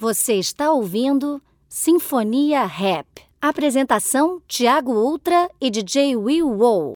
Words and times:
Você 0.00 0.36
está 0.36 0.72
ouvindo 0.72 1.42
Sinfonia 1.68 2.64
Rap. 2.64 3.06
Apresentação: 3.38 4.40
Tiago 4.48 4.92
Ultra 4.92 5.50
e 5.60 5.70
DJ 5.70 6.16
Will 6.16 6.48
Wow. 6.48 6.94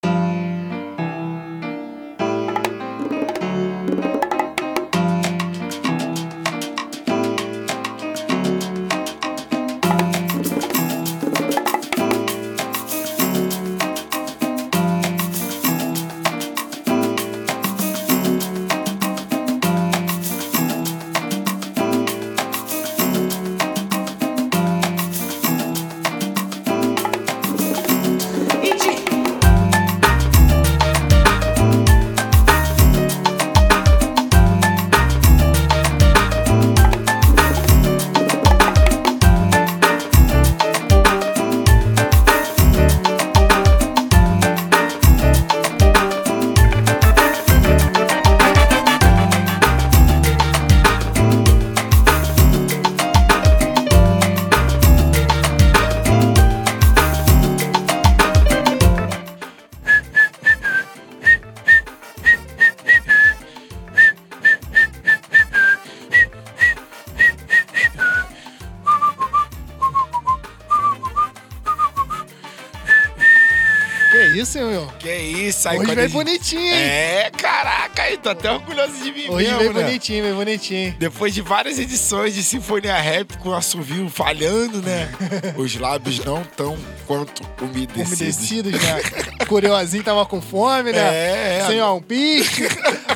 Aí 75.66 75.78
Hoje 75.78 75.94
veio 75.94 76.00
gente- 76.08 76.12
bonitinho, 76.12 76.60
hein? 76.62 76.72
É, 76.74 77.30
caraca, 77.36 78.02
aí 78.02 78.16
tô 78.18 78.28
até 78.30 78.50
orgulhoso 78.50 78.92
de 79.02 79.12
mim 79.12 79.28
Hoje 79.30 79.44
mesmo, 79.46 79.58
veio 79.58 79.72
né? 79.72 79.82
bonitinho, 79.82 80.22
veio 80.24 80.36
bonitinho. 80.36 80.94
Depois 80.98 81.32
de 81.34 81.40
várias 81.42 81.78
edições 81.78 82.34
de 82.34 82.42
Sinfonia 82.42 82.96
Rap 82.96 83.36
com 83.38 83.50
o 83.50 83.54
assovio 83.54 84.08
falhando, 84.08 84.82
né? 84.82 85.08
Os 85.56 85.74
lábios 85.76 86.18
não 86.24 86.42
tão 86.44 86.76
quanto 87.06 87.42
umedecidos. 87.60 88.20
Umedecidos, 88.20 88.72
né? 88.72 89.00
Curiosinho 89.48 90.02
tava 90.04 90.24
com 90.26 90.40
fome, 90.40 90.92
né? 90.92 90.98
É, 90.98 91.58
é. 91.60 91.66
Sem 91.66 91.80
ó, 91.80 91.94
um 91.96 92.02
pique. 92.02 92.68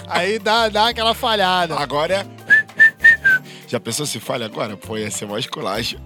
Aí 0.09 0.39
dá, 0.39 0.69
dá 0.69 0.89
aquela 0.89 1.15
falhada. 1.15 1.75
Agora 1.77 2.15
é... 2.15 2.38
Já 3.69 3.79
pensou 3.79 4.07
se 4.07 4.19
falha 4.19 4.47
agora? 4.47 4.79
Pô, 4.79 4.97
ia 4.97 5.11
ser 5.11 5.27
mais 5.27 5.47
colagem. 5.47 6.01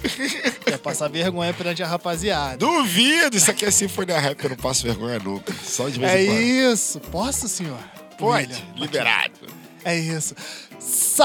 Quer 0.64 0.78
passar 0.78 1.08
vergonha 1.08 1.55
perante 1.55 1.80
a 1.80 1.86
rapaziada. 1.86 2.56
Duvido! 2.56 3.36
Isso 3.36 3.48
aqui 3.52 3.64
é 3.64 3.70
Sinfonia 3.70 4.18
Rap, 4.18 4.42
eu 4.42 4.50
não 4.50 4.56
passo 4.56 4.82
vergonha 4.82 5.20
nunca. 5.20 5.55
Só 5.62 5.88
de 5.88 6.00
vez 6.00 6.10
É 6.10 6.22
em 6.24 6.27
quando. 6.27 6.40
isso. 6.72 6.98
Posso, 6.98 7.46
senhor? 7.48 7.78
Pode, 8.18 8.52
William? 8.52 8.66
liberado. 8.74 9.33
É 9.84 9.96
isso. 9.96 10.34
Salve, 10.80 11.24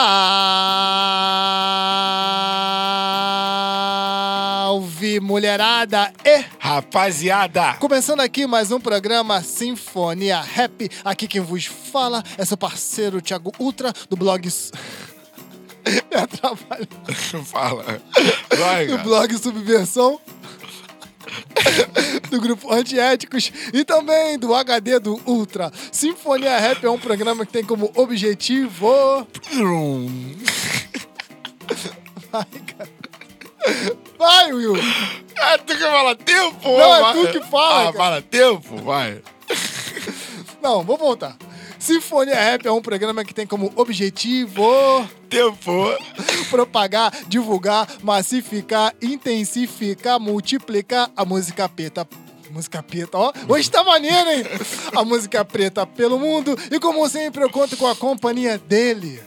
mulherada! 5.19 6.13
E 6.23 6.43
Rapaziada! 6.59 7.73
Começando 7.79 8.19
aqui 8.21 8.45
mais 8.45 8.71
um 8.71 8.79
programa 8.79 9.41
Sinfonia 9.41 10.39
Rap. 10.41 10.87
Aqui 11.03 11.27
quem 11.27 11.41
vos 11.41 11.65
fala 11.65 12.23
é 12.37 12.45
seu 12.45 12.57
parceiro 12.57 13.21
Thiago 13.21 13.51
Ultra, 13.59 13.91
do 14.07 14.15
blog... 14.15 14.47
Me 16.11 16.17
atrapalha. 16.17 16.87
Fala. 17.45 18.01
Vai, 18.57 18.87
Do 18.87 18.91
cara. 18.93 19.03
blog 19.03 19.37
Subversão. 19.37 20.19
do 22.29 22.39
grupo 22.39 22.71
Antiéticos 22.73 23.51
e 23.73 23.83
também 23.83 24.39
do 24.39 24.53
HD 24.55 24.99
do 24.99 25.19
Ultra. 25.25 25.71
Sinfonia 25.91 26.57
Rap 26.57 26.83
é 26.85 26.89
um 26.89 26.97
programa 26.99 27.45
que 27.45 27.51
tem 27.51 27.63
como 27.65 27.91
objetivo... 27.95 29.27
Vai, 32.31 32.45
cara. 32.45 32.89
Vai, 34.17 34.53
Will! 34.53 34.75
Ah, 35.39 35.57
tu 35.57 35.73
que 35.75 35.79
fala 35.83 36.15
tempo? 36.15 36.69
Não, 36.77 37.09
é 37.09 37.13
tu 37.13 37.31
que 37.31 37.41
fala, 37.49 37.81
Ah, 37.81 37.83
cara. 37.85 37.97
fala 37.97 38.21
tempo? 38.21 38.77
Vai. 38.81 39.21
Não, 40.61 40.83
vou 40.83 40.97
voltar. 40.97 41.35
Sinfonia 41.79 42.35
Rap 42.35 42.65
é 42.65 42.71
um 42.71 42.81
programa 42.81 43.23
que 43.23 43.33
tem 43.33 43.45
como 43.45 43.71
objetivo 43.75 44.63
Tempo. 45.29 45.71
propagar, 46.49 47.13
divulgar, 47.27 47.87
massificar, 48.01 48.93
intensificar, 49.01 50.19
multiplicar 50.19 51.11
a 51.15 51.25
música 51.25 51.67
preta. 51.67 52.07
Música 52.49 52.81
preta, 52.81 53.17
ó. 53.17 53.33
Hoje 53.49 53.69
tá 53.69 53.83
maneiro, 53.83 54.29
hein? 54.29 54.43
A 54.95 55.03
música 55.03 55.43
preta 55.43 55.85
pelo 55.85 56.17
mundo. 56.17 56.57
E 56.71 56.79
como 56.79 57.07
sempre, 57.09 57.43
eu 57.43 57.49
conto 57.49 57.75
com 57.75 57.85
a 57.85 57.95
companhia 57.95 58.57
dele. 58.57 59.26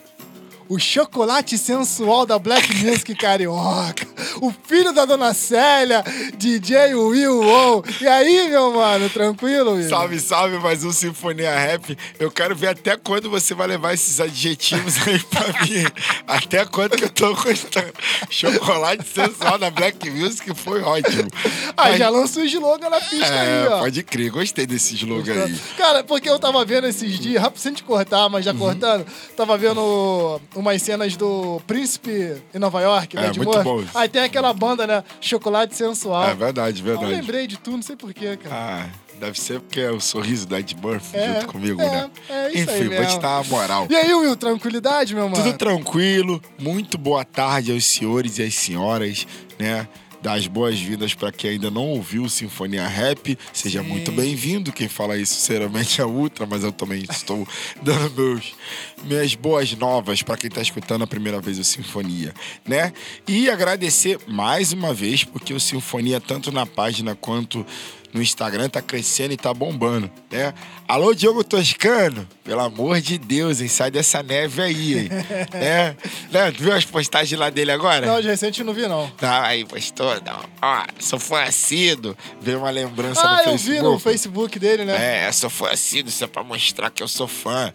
O 0.70 0.78
chocolate 0.78 1.58
sensual 1.58 2.24
da 2.24 2.38
Black 2.38 2.72
Music 2.76 3.12
Carioca. 3.16 4.06
O 4.40 4.52
filho 4.68 4.92
da 4.92 5.04
Dona 5.04 5.34
Célia, 5.34 6.04
DJ 6.36 6.94
Will 6.94 7.42
Wow. 7.42 7.84
E 8.00 8.06
aí, 8.06 8.48
meu 8.48 8.72
mano, 8.72 9.10
tranquilo, 9.10 9.72
Will? 9.72 9.88
Salve, 9.88 10.20
salve, 10.20 10.58
mais 10.60 10.84
um 10.84 10.92
Sinfonia 10.92 11.50
Rap. 11.58 11.98
Eu 12.20 12.30
quero 12.30 12.54
ver 12.54 12.68
até 12.68 12.96
quando 12.96 13.28
você 13.28 13.52
vai 13.52 13.66
levar 13.66 13.94
esses 13.94 14.20
adjetivos 14.20 14.94
aí 15.08 15.18
pra 15.28 15.48
mim. 15.64 15.84
Até 16.24 16.64
quando 16.64 16.96
que 16.96 17.02
eu 17.04 17.10
tô 17.10 17.34
gostando. 17.34 17.92
Chocolate 18.30 19.04
sensual 19.08 19.58
da 19.58 19.70
Black 19.70 20.08
Music 20.08 20.54
foi 20.54 20.82
ótimo. 20.82 21.28
Ah, 21.76 21.88
Mas- 21.88 21.98
já 21.98 22.08
lançou 22.08 22.44
o 22.44 22.46
slogan 22.46 22.90
na 22.90 23.00
pista 23.00 23.26
É, 23.26 23.62
aí, 23.64 23.68
ó. 23.72 23.78
pode 23.80 24.04
crer, 24.04 24.30
gostei 24.30 24.66
desse 24.68 24.94
slogan 24.94 25.46
aí. 25.46 25.58
Cara, 25.76 26.04
porque 26.04 26.30
eu 26.30 26.38
tava 26.38 26.64
vendo 26.64 26.86
esses 26.86 27.18
dias, 27.18 27.42
rápido 27.42 27.58
sem 27.60 27.72
te 27.74 27.82
cortar, 27.82 28.28
mas 28.28 28.46
Uhum. 28.46 28.52
já 28.52 28.58
cortando, 28.58 29.04
tava 29.36 29.58
vendo 29.58 30.40
umas 30.60 30.80
cenas 30.82 31.16
do 31.16 31.60
Príncipe 31.66 32.40
em 32.54 32.58
Nova 32.58 32.80
York, 32.80 33.16
né? 33.16 33.26
É, 33.26 33.30
de 33.30 33.40
muito 33.40 33.62
bom 33.62 33.80
isso. 33.82 33.96
Aí 33.96 34.08
tem 34.08 34.22
aquela 34.22 34.52
banda, 34.52 34.86
né? 34.86 35.02
Chocolate 35.20 35.74
Sensual. 35.74 36.28
É 36.28 36.34
verdade, 36.34 36.80
eu 36.80 36.84
verdade. 36.84 37.12
lembrei 37.12 37.46
de 37.46 37.58
tudo, 37.58 37.76
não 37.76 37.82
sei 37.82 37.96
porquê, 37.96 38.36
cara. 38.36 38.54
Ah, 38.54 38.88
deve 39.18 39.38
ser 39.40 39.60
porque 39.60 39.80
é 39.80 39.90
o 39.90 40.00
sorriso 40.00 40.46
do 40.46 40.56
Ed 40.56 40.76
Murphy 40.76 41.16
É, 41.16 41.34
junto 41.34 41.46
comigo, 41.48 41.80
é, 41.82 41.90
né? 41.90 42.10
é 42.28 42.48
isso 42.52 42.62
Enfim, 42.62 42.72
aí 42.72 42.88
vou 42.88 42.96
te 42.96 43.00
mesmo. 43.00 43.20
dar 43.20 43.40
uma 43.40 43.44
moral. 43.44 43.86
E 43.90 43.96
aí, 43.96 44.14
Will, 44.14 44.36
tranquilidade, 44.36 45.14
meu 45.14 45.28
mano? 45.28 45.42
Tudo 45.42 45.56
tranquilo, 45.58 46.40
muito 46.58 46.96
boa 46.96 47.24
tarde 47.24 47.72
aos 47.72 47.84
senhores 47.84 48.38
e 48.38 48.42
às 48.42 48.54
senhoras, 48.54 49.26
né? 49.58 49.86
Das 50.22 50.46
boas-vindas 50.46 51.14
para 51.14 51.32
quem 51.32 51.52
ainda 51.52 51.70
não 51.70 51.86
ouviu 51.88 52.28
Sinfonia 52.28 52.86
Rap. 52.86 53.38
Seja 53.52 53.82
Sim. 53.82 53.88
muito 53.88 54.12
bem-vindo. 54.12 54.72
Quem 54.72 54.88
fala 54.88 55.16
isso, 55.16 55.34
sinceramente, 55.34 56.00
é 56.00 56.04
Ultra, 56.04 56.46
mas 56.46 56.62
eu 56.62 56.70
também 56.70 57.04
estou 57.08 57.48
dando 57.82 58.10
meus, 58.14 58.54
minhas 59.04 59.34
boas 59.34 59.72
novas 59.76 60.22
para 60.22 60.36
quem 60.36 60.48
está 60.48 60.60
escutando 60.60 61.02
a 61.02 61.06
primeira 61.06 61.40
vez 61.40 61.58
o 61.58 61.64
Sinfonia, 61.64 62.34
né? 62.66 62.92
E 63.26 63.48
agradecer 63.48 64.18
mais 64.26 64.72
uma 64.72 64.92
vez, 64.92 65.24
porque 65.24 65.54
o 65.54 65.60
Sinfonia, 65.60 66.20
tanto 66.20 66.52
na 66.52 66.66
página 66.66 67.14
quanto 67.14 67.64
no 68.12 68.20
Instagram 68.20 68.68
tá 68.68 68.82
crescendo 68.82 69.32
e 69.32 69.36
tá 69.36 69.52
bombando, 69.52 70.10
né? 70.30 70.52
Alô, 70.88 71.14
Diogo 71.14 71.44
Toscano, 71.44 72.26
pelo 72.42 72.60
amor 72.60 73.00
de 73.00 73.16
Deus, 73.16 73.60
hein? 73.60 73.68
Sai 73.68 73.90
dessa 73.90 74.22
neve 74.22 74.60
aí, 74.62 74.98
hein? 74.98 75.08
né? 75.54 75.96
né? 76.30 76.50
Tu 76.50 76.62
viu 76.62 76.72
as 76.72 76.84
postagens 76.84 77.38
lá 77.38 77.50
dele 77.50 77.70
agora? 77.70 78.06
Não, 78.06 78.20
de 78.20 78.26
recente 78.26 78.60
eu 78.60 78.66
não 78.66 78.74
vi, 78.74 78.86
não. 78.86 79.08
Tá, 79.10 79.46
aí 79.46 79.64
postou, 79.64 80.14
não. 80.22 80.40
Ó, 80.60 80.84
sou 80.98 81.18
fã 81.18 81.42
assíduo. 81.42 82.16
Veio 82.40 82.58
uma 82.58 82.70
lembrança 82.70 83.20
ah, 83.20 83.34
no 83.34 83.38
eu 83.38 83.44
Facebook. 83.52 83.76
vi 83.76 83.82
no 83.82 83.98
Facebook 83.98 84.58
dele, 84.58 84.84
né? 84.84 85.26
É, 85.28 85.32
sou 85.32 85.48
fã 85.48 85.68
assíduo, 85.68 86.08
isso 86.08 86.24
é 86.24 86.26
pra 86.26 86.42
mostrar 86.42 86.90
que 86.90 87.02
eu 87.02 87.08
sou 87.08 87.28
fã. 87.28 87.72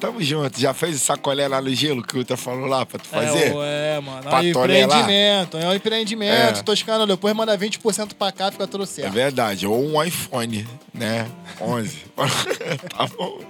Tamo 0.00 0.22
junto. 0.22 0.60
Já 0.60 0.74
fez 0.74 0.96
o 0.96 0.98
sacolé 0.98 1.48
lá 1.48 1.60
no 1.60 1.74
gelo 1.74 2.02
que 2.02 2.14
o 2.14 2.18
Ultra 2.18 2.36
falou 2.36 2.66
lá 2.66 2.84
pra 2.84 2.98
tu 2.98 3.08
fazer? 3.08 3.54
É, 3.56 3.96
é 3.96 4.00
mano. 4.00 4.22
Pra 4.22 4.38
Aí, 4.38 4.52
tolerar? 4.52 4.84
empreendimento. 5.00 5.56
É 5.56 5.68
um 5.68 5.74
empreendimento. 5.74 6.60
É. 6.60 6.62
Toscano, 6.62 7.06
depois 7.06 7.34
manda 7.34 7.56
20% 7.56 8.14
pra 8.14 8.30
cá, 8.30 8.50
fica 8.52 8.66
tudo 8.66 8.84
É 8.84 8.86
certo. 8.86 9.12
verdade, 9.12 9.66
ou 9.66 9.82
um 9.82 10.02
iPhone, 10.02 10.66
né? 10.92 11.26
11. 11.60 11.96
tá 12.96 13.06
bom. 13.16 13.40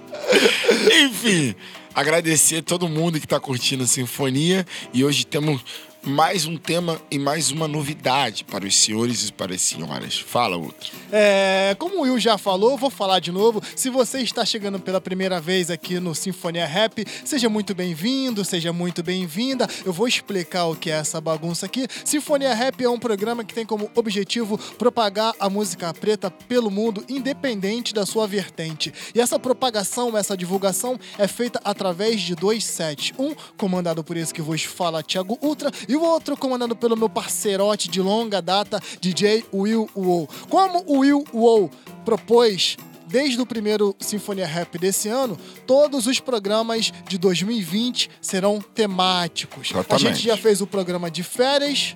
Enfim, 1.05 1.55
agradecer 1.93 2.61
todo 2.61 2.87
mundo 2.87 3.19
que 3.19 3.27
tá 3.27 3.39
curtindo 3.39 3.83
a 3.83 3.87
Sinfonia 3.87 4.65
e 4.93 5.03
hoje 5.03 5.25
temos 5.25 5.61
mais 6.07 6.45
um 6.45 6.55
tema 6.55 7.01
e 7.11 7.19
mais 7.19 7.51
uma 7.51 7.67
novidade 7.67 8.45
para 8.45 8.65
os 8.65 8.75
senhores 8.77 9.27
e 9.27 9.33
para 9.33 9.53
as 9.53 9.61
senhoras. 9.61 10.17
Fala, 10.17 10.55
outro. 10.55 10.91
É, 11.11 11.75
como 11.77 11.97
o 11.97 12.01
Will 12.03 12.17
já 12.17 12.37
falou, 12.37 12.77
vou 12.77 12.89
falar 12.89 13.19
de 13.19 13.29
novo. 13.29 13.61
Se 13.75 13.89
você 13.89 14.19
está 14.21 14.45
chegando 14.45 14.79
pela 14.79 15.01
primeira 15.01 15.41
vez 15.41 15.69
aqui 15.69 15.99
no 15.99 16.15
Sinfonia 16.15 16.65
Rap, 16.65 17.05
seja 17.25 17.49
muito 17.49 17.75
bem-vindo, 17.75 18.45
seja 18.45 18.71
muito 18.71 19.03
bem-vinda. 19.03 19.67
Eu 19.85 19.91
vou 19.91 20.07
explicar 20.07 20.67
o 20.67 20.75
que 20.75 20.89
é 20.89 20.93
essa 20.93 21.19
bagunça 21.19 21.65
aqui. 21.65 21.85
Sinfonia 22.05 22.53
Rap 22.53 22.81
é 22.81 22.89
um 22.89 22.99
programa 22.99 23.43
que 23.43 23.53
tem 23.53 23.65
como 23.65 23.91
objetivo 23.93 24.57
propagar 24.77 25.33
a 25.37 25.49
música 25.49 25.93
preta 25.93 26.31
pelo 26.31 26.71
mundo, 26.71 27.03
independente 27.09 27.93
da 27.93 28.05
sua 28.05 28.25
vertente. 28.25 28.93
E 29.13 29.19
essa 29.19 29.37
propagação, 29.37 30.17
essa 30.17 30.37
divulgação 30.37 30.97
é 31.17 31.27
feita 31.27 31.59
através 31.65 32.21
de 32.21 32.33
dois 32.33 32.63
sets. 32.63 33.11
Um 33.19 33.35
comandado 33.57 34.03
por 34.05 34.15
esse 34.15 34.33
que 34.33 34.41
vos 34.41 34.63
fala, 34.63 35.03
Thiago 35.03 35.37
Ultra, 35.41 35.69
e 35.87 35.96
o 35.97 36.03
outro 36.03 36.37
comandado 36.37 36.75
pelo 36.75 36.95
meu 36.95 37.09
parceirote 37.09 37.89
de 37.89 38.01
longa 38.01 38.41
data, 38.41 38.81
DJ 39.01 39.45
Will 39.53 39.89
Wow. 39.95 40.29
Como 40.49 40.83
o 40.85 40.99
Will 40.99 41.23
Wow 41.33 41.69
propôs 42.05 42.77
desde 43.07 43.39
o 43.41 43.45
primeiro 43.45 43.95
Sinfonia 43.99 44.45
Rap 44.45 44.77
desse 44.77 45.07
ano, 45.09 45.37
todos 45.65 46.07
os 46.07 46.19
programas 46.19 46.91
de 47.07 47.17
2020 47.17 48.09
serão 48.21 48.61
temáticos. 48.61 49.69
A 49.73 49.79
Exatamente. 49.79 50.15
gente 50.15 50.25
já 50.25 50.37
fez 50.37 50.61
o 50.61 50.67
programa 50.67 51.09
de 51.09 51.23
férias 51.23 51.95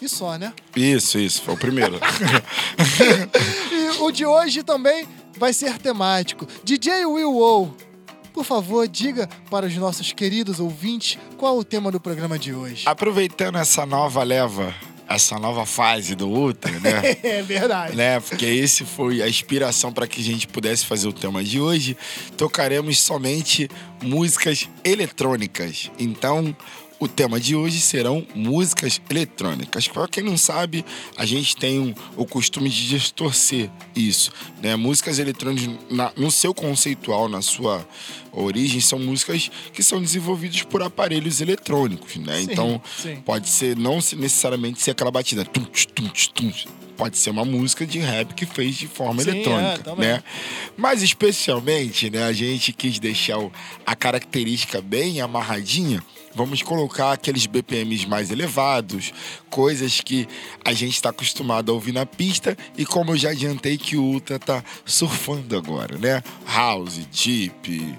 e 0.00 0.08
só, 0.08 0.36
né? 0.36 0.52
Isso, 0.74 1.18
isso, 1.18 1.42
foi 1.42 1.54
o 1.54 1.56
primeiro. 1.56 2.00
E 3.70 4.02
o 4.02 4.10
de 4.10 4.26
hoje 4.26 4.62
também 4.62 5.06
vai 5.38 5.52
ser 5.52 5.78
temático. 5.78 6.46
DJ 6.64 7.06
Will 7.06 7.32
Wow, 7.32 7.76
por 8.32 8.44
favor, 8.44 8.88
diga 8.88 9.28
para 9.50 9.66
os 9.66 9.76
nossos 9.76 10.12
queridos 10.12 10.60
ouvintes 10.60 11.18
qual 11.36 11.58
o 11.58 11.64
tema 11.64 11.90
do 11.90 12.00
programa 12.00 12.38
de 12.38 12.52
hoje. 12.54 12.82
Aproveitando 12.86 13.56
essa 13.58 13.84
nova 13.84 14.22
leva, 14.22 14.74
essa 15.08 15.38
nova 15.38 15.66
fase 15.66 16.14
do 16.14 16.28
Ultra, 16.28 16.70
né? 16.80 17.02
É 17.22 17.42
verdade. 17.42 17.94
né? 17.96 18.18
Porque 18.20 18.46
esse 18.46 18.84
foi 18.84 19.22
a 19.22 19.28
inspiração 19.28 19.92
para 19.92 20.06
que 20.06 20.20
a 20.20 20.24
gente 20.24 20.46
pudesse 20.46 20.86
fazer 20.86 21.06
o 21.08 21.12
tema 21.12 21.42
de 21.44 21.60
hoje. 21.60 21.96
Tocaremos 22.36 22.98
somente 23.00 23.68
músicas 24.02 24.68
eletrônicas. 24.84 25.90
Então, 25.98 26.56
o 27.02 27.08
tema 27.08 27.40
de 27.40 27.56
hoje 27.56 27.80
serão 27.80 28.24
músicas 28.34 29.00
eletrônicas. 29.10 29.88
Para 29.88 30.06
quem 30.06 30.22
não 30.22 30.36
sabe, 30.38 30.84
a 31.16 31.26
gente 31.26 31.56
tem 31.56 31.80
um- 31.80 31.92
o 32.16 32.24
costume 32.24 32.68
de 32.70 32.88
distorcer 32.88 33.68
isso, 33.96 34.30
né? 34.62 34.76
Músicas 34.76 35.18
eletrônicas 35.18 35.68
na- 35.90 36.12
no 36.16 36.30
seu 36.30 36.54
conceitual, 36.54 37.28
na 37.28 37.42
sua 37.42 37.84
origem, 38.32 38.80
são 38.80 39.00
músicas 39.00 39.50
que 39.72 39.82
são 39.82 40.00
desenvolvidas 40.00 40.62
por 40.62 40.80
aparelhos 40.82 41.40
eletrônicos, 41.40 42.14
né? 42.16 42.38
Sim, 42.38 42.46
então, 42.52 42.80
sim. 43.02 43.16
pode 43.16 43.48
ser 43.48 43.76
não 43.76 43.96
necessariamente 43.96 44.80
ser 44.80 44.92
aquela 44.92 45.10
batida 45.10 45.44
tum, 45.44 45.64
tum, 45.64 46.08
tum, 46.34 46.52
pode 46.96 47.18
ser 47.18 47.30
uma 47.30 47.44
música 47.44 47.84
de 47.84 47.98
rap 47.98 48.32
que 48.34 48.46
fez 48.46 48.76
de 48.76 48.86
forma 48.86 49.22
Sim, 49.24 49.28
é, 49.28 49.32
eletrônica, 49.32 49.78
também. 49.82 50.06
né? 50.08 50.22
Mas 50.76 51.02
especialmente, 51.02 52.08
né, 52.10 52.22
a 52.22 52.32
gente 52.32 52.72
quis 52.72 53.00
deixar 53.00 53.38
a 53.84 53.96
característica 53.96 54.80
bem 54.80 55.20
amarradinha. 55.20 56.00
Vamos 56.34 56.62
colocar 56.62 57.12
aqueles 57.12 57.46
BPMs 57.46 58.06
mais 58.06 58.30
elevados, 58.30 59.12
coisas 59.50 60.00
que 60.00 60.26
a 60.64 60.72
gente 60.72 60.94
está 60.94 61.10
acostumado 61.10 61.70
a 61.70 61.74
ouvir 61.74 61.92
na 61.92 62.06
pista 62.06 62.56
e 62.76 62.86
como 62.86 63.12
eu 63.12 63.16
já 63.16 63.30
adiantei 63.30 63.76
que 63.76 63.96
o 63.96 64.02
Ultra 64.02 64.38
tá 64.38 64.64
surfando 64.84 65.56
agora, 65.56 65.98
né? 65.98 66.22
House, 66.46 67.00
Deep, 67.10 67.96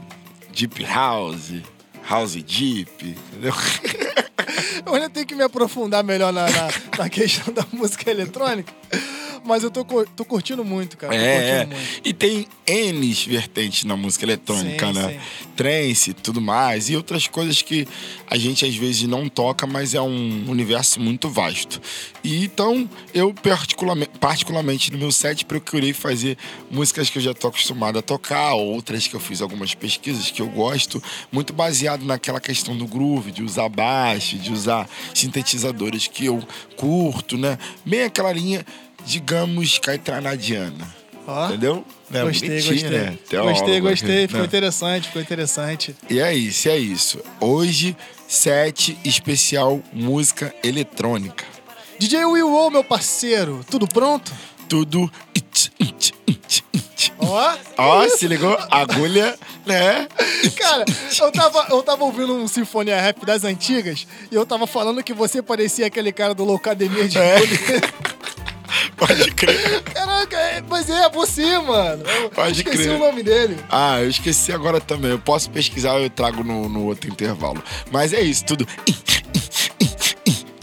Deep 0.53 0.83
House, 0.83 1.53
House 2.09 2.35
Deep, 2.35 2.89
entendeu? 3.01 3.53
Eu 4.85 4.95
ainda 4.95 5.09
tenho 5.09 5.25
que 5.25 5.35
me 5.35 5.43
aprofundar 5.43 6.03
melhor 6.03 6.33
na, 6.33 6.49
na, 6.49 6.69
na 6.97 7.09
questão 7.09 7.53
da 7.53 7.65
música 7.71 8.09
eletrônica. 8.09 8.73
Mas 9.43 9.63
eu 9.63 9.71
tô, 9.71 9.83
tô 9.83 10.25
curtindo 10.25 10.63
muito, 10.63 10.97
cara. 10.97 11.15
É, 11.15 11.61
é. 11.61 11.65
muito. 11.65 11.81
E 12.03 12.13
tem 12.13 12.47
N 12.65 13.13
vertentes 13.27 13.83
na 13.83 13.97
música 13.97 14.25
eletrônica, 14.25 14.87
Sim, 14.87 14.93
né? 14.93 15.09
sim. 15.09 15.47
Trance 15.55 16.09
e 16.11 16.13
tudo 16.13 16.41
mais. 16.41 16.89
E 16.89 16.95
outras 16.95 17.27
coisas 17.27 17.61
que 17.61 17.87
a 18.29 18.37
gente 18.37 18.65
às 18.65 18.75
vezes 18.75 19.03
não 19.03 19.27
toca, 19.27 19.67
mas 19.67 19.93
é 19.93 20.01
um 20.01 20.45
universo 20.49 20.99
muito 20.99 21.29
vasto. 21.29 21.81
E 22.23 22.43
então, 22.45 22.89
eu 23.13 23.33
particularmente, 23.33 24.11
particularmente 24.19 24.91
no 24.91 24.97
meu 24.97 25.11
set 25.11 25.45
procurei 25.45 25.93
fazer 25.93 26.37
músicas 26.71 27.09
que 27.09 27.17
eu 27.17 27.21
já 27.21 27.33
tô 27.33 27.47
acostumado 27.47 27.99
a 27.99 28.01
tocar, 28.01 28.53
outras 28.53 29.07
que 29.07 29.15
eu 29.15 29.19
fiz 29.19 29.41
algumas 29.41 29.75
pesquisas 29.75 30.31
que 30.31 30.41
eu 30.41 30.47
gosto, 30.47 31.03
muito 31.31 31.53
baseado 31.53 32.05
naquela 32.05 32.39
questão 32.39 32.77
do 32.77 32.87
groove, 32.87 33.31
de 33.31 33.43
usar 33.43 33.67
baixo, 33.69 34.37
de 34.37 34.51
usar 34.51 34.89
sintetizadores 35.13 36.07
que 36.07 36.25
eu 36.25 36.41
curto, 36.75 37.37
né? 37.37 37.57
Bem 37.85 38.03
aquela 38.03 38.31
linha, 38.31 38.65
digamos, 39.05 39.77
caetranadiana. 39.79 41.03
Ó, 41.25 41.47
Entendeu? 41.47 41.85
É, 42.13 42.21
gostei, 42.23 42.49
bonitinho, 42.49 42.73
gostei. 42.73 42.89
né? 42.89 43.05
Gostei, 43.05 43.27
Teólogo, 43.29 43.89
gostei. 43.89 44.27
Ficou 44.27 44.41
né? 44.41 44.45
interessante, 44.45 45.07
ficou 45.07 45.21
interessante. 45.21 45.95
E 46.09 46.19
é 46.19 46.33
isso, 46.33 46.69
é 46.69 46.77
isso. 46.77 47.19
Hoje, 47.39 47.95
set 48.27 48.97
especial 49.05 49.81
música 49.93 50.53
eletrônica. 50.63 51.45
DJ 51.97 52.25
Will 52.25 52.49
Wow, 52.49 52.71
meu 52.71 52.83
parceiro, 52.83 53.65
tudo 53.69 53.87
pronto? 53.87 54.31
Tudo. 54.67 55.11
Ó, 57.19 57.55
Ó, 57.77 58.09
se 58.09 58.27
ligou? 58.27 58.57
Agulha, 58.69 59.37
né? 59.65 60.07
Cara, 60.57 60.83
eu 61.19 61.31
tava, 61.31 61.67
eu 61.69 61.83
tava 61.83 62.03
ouvindo 62.03 62.35
um 62.35 62.47
Sinfonia 62.47 62.99
Rap 62.99 63.25
das 63.25 63.43
antigas 63.43 64.05
e 64.31 64.35
eu 64.35 64.45
tava 64.45 64.67
falando 64.67 65.03
que 65.03 65.13
você 65.13 65.41
parecia 65.41 65.87
aquele 65.87 66.11
cara 66.11 66.33
do 66.33 66.43
Loucademia 66.43 67.07
de 67.07 67.17
É. 67.17 67.39
Pode 68.97 69.31
crer. 69.31 69.81
Caraca, 69.83 70.37
é- 70.37 70.61
mas 70.67 70.89
é 70.89 71.09
você, 71.09 71.57
mano. 71.59 72.03
Eu 72.07 72.29
Pode 72.29 72.57
esqueci 72.61 72.83
crer. 72.83 72.95
o 72.95 72.99
nome 72.99 73.23
dele. 73.23 73.57
Ah, 73.69 74.01
eu 74.01 74.09
esqueci 74.09 74.51
agora 74.51 74.79
também. 74.81 75.11
Eu 75.11 75.19
posso 75.19 75.49
pesquisar, 75.49 75.97
eu 75.99 76.09
trago 76.09 76.43
no, 76.43 76.67
no 76.69 76.85
outro 76.85 77.09
intervalo. 77.09 77.61
Mas 77.91 78.13
é 78.13 78.21
isso, 78.21 78.45
tudo. 78.45 78.67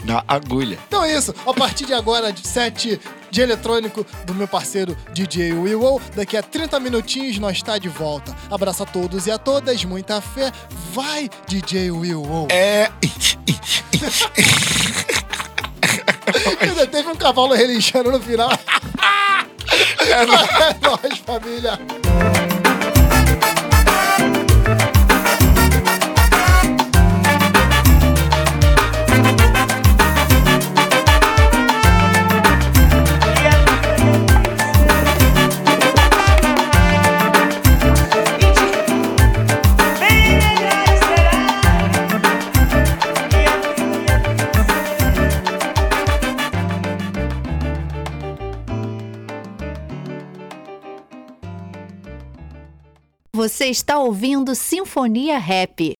Na 0.03 0.23
agulha. 0.27 0.77
Então 0.87 1.03
é 1.05 1.15
isso. 1.15 1.33
A 1.45 1.53
partir 1.53 1.85
de 1.85 1.93
agora, 1.93 2.33
de 2.33 2.45
7 2.47 2.99
de 3.29 3.41
eletrônico 3.41 4.05
do 4.25 4.33
meu 4.33 4.47
parceiro 4.47 4.97
DJ 5.13 5.53
Will. 5.53 6.01
Daqui 6.15 6.35
a 6.35 6.41
30 6.43 6.79
minutinhos 6.79 7.37
nós 7.37 7.57
está 7.57 7.77
de 7.77 7.87
volta. 7.87 8.35
Abraço 8.49 8.83
a 8.83 8.85
todos 8.85 9.27
e 9.27 9.31
a 9.31 9.37
todas, 9.37 9.85
muita 9.85 10.19
fé. 10.19 10.51
Vai, 10.91 11.29
DJ 11.47 11.91
Will. 11.91 12.47
É. 12.49 12.89
Ainda 16.59 16.87
teve 16.87 17.09
um 17.09 17.15
cavalo 17.15 17.53
relinchando 17.53 18.11
no 18.11 18.19
final. 18.19 18.49
é 19.99 20.25
É 20.25 20.75
nóis, 20.81 21.17
família. 21.19 21.79
Você 53.41 53.65
está 53.69 53.97
ouvindo 53.97 54.53
Sinfonia 54.53 55.39
Rap. 55.39 55.95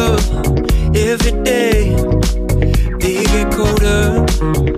up 0.00 0.20
every 0.96 1.32
day. 1.42 1.94
They 3.00 3.24
get 3.24 3.52
colder. 3.52 4.69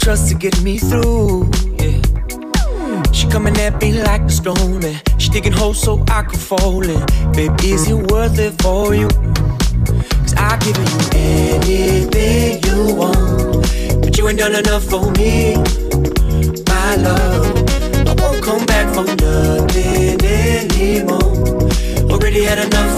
trust 0.00 0.28
to 0.28 0.34
get 0.34 0.60
me 0.62 0.78
through. 0.78 1.50
Yeah. 1.78 2.00
She 3.12 3.26
coming 3.28 3.56
at 3.58 3.80
me 3.80 4.02
like 4.02 4.22
a 4.22 4.30
stone, 4.30 4.84
and 4.84 5.00
she 5.18 5.28
digging 5.30 5.52
holes 5.52 5.80
so 5.80 6.04
I 6.08 6.22
can 6.22 6.38
fall 6.38 6.82
in. 6.82 7.04
Baby, 7.32 7.72
is 7.72 7.88
it 7.88 8.10
worth 8.10 8.38
it 8.38 8.60
for 8.62 8.94
you? 8.94 9.08
Cause 9.08 10.34
I've 10.36 10.60
given 10.60 10.86
you 10.86 11.00
anything 11.14 12.62
you 12.64 12.94
want, 12.94 14.02
but 14.02 14.16
you 14.16 14.28
ain't 14.28 14.38
done 14.38 14.54
enough 14.54 14.84
for 14.84 15.10
me, 15.12 15.56
my 16.66 16.96
love. 16.96 17.46
I 18.08 18.14
won't 18.20 18.42
come 18.42 18.64
back 18.66 18.94
for 18.94 19.04
nothing 19.04 20.24
anymore. 20.24 22.10
Already 22.10 22.44
had 22.44 22.58
enough. 22.58 22.97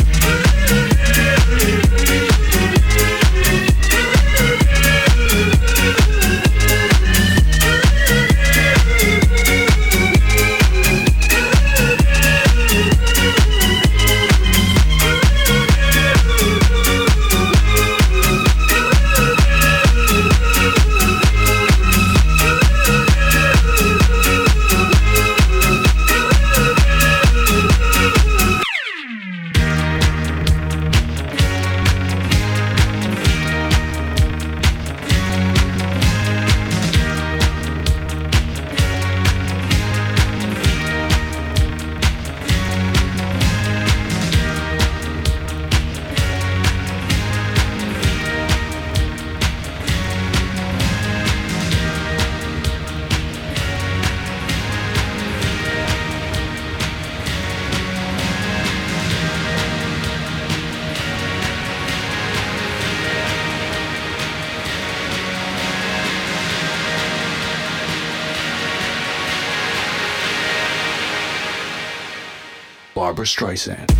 Streisand. 73.31 73.90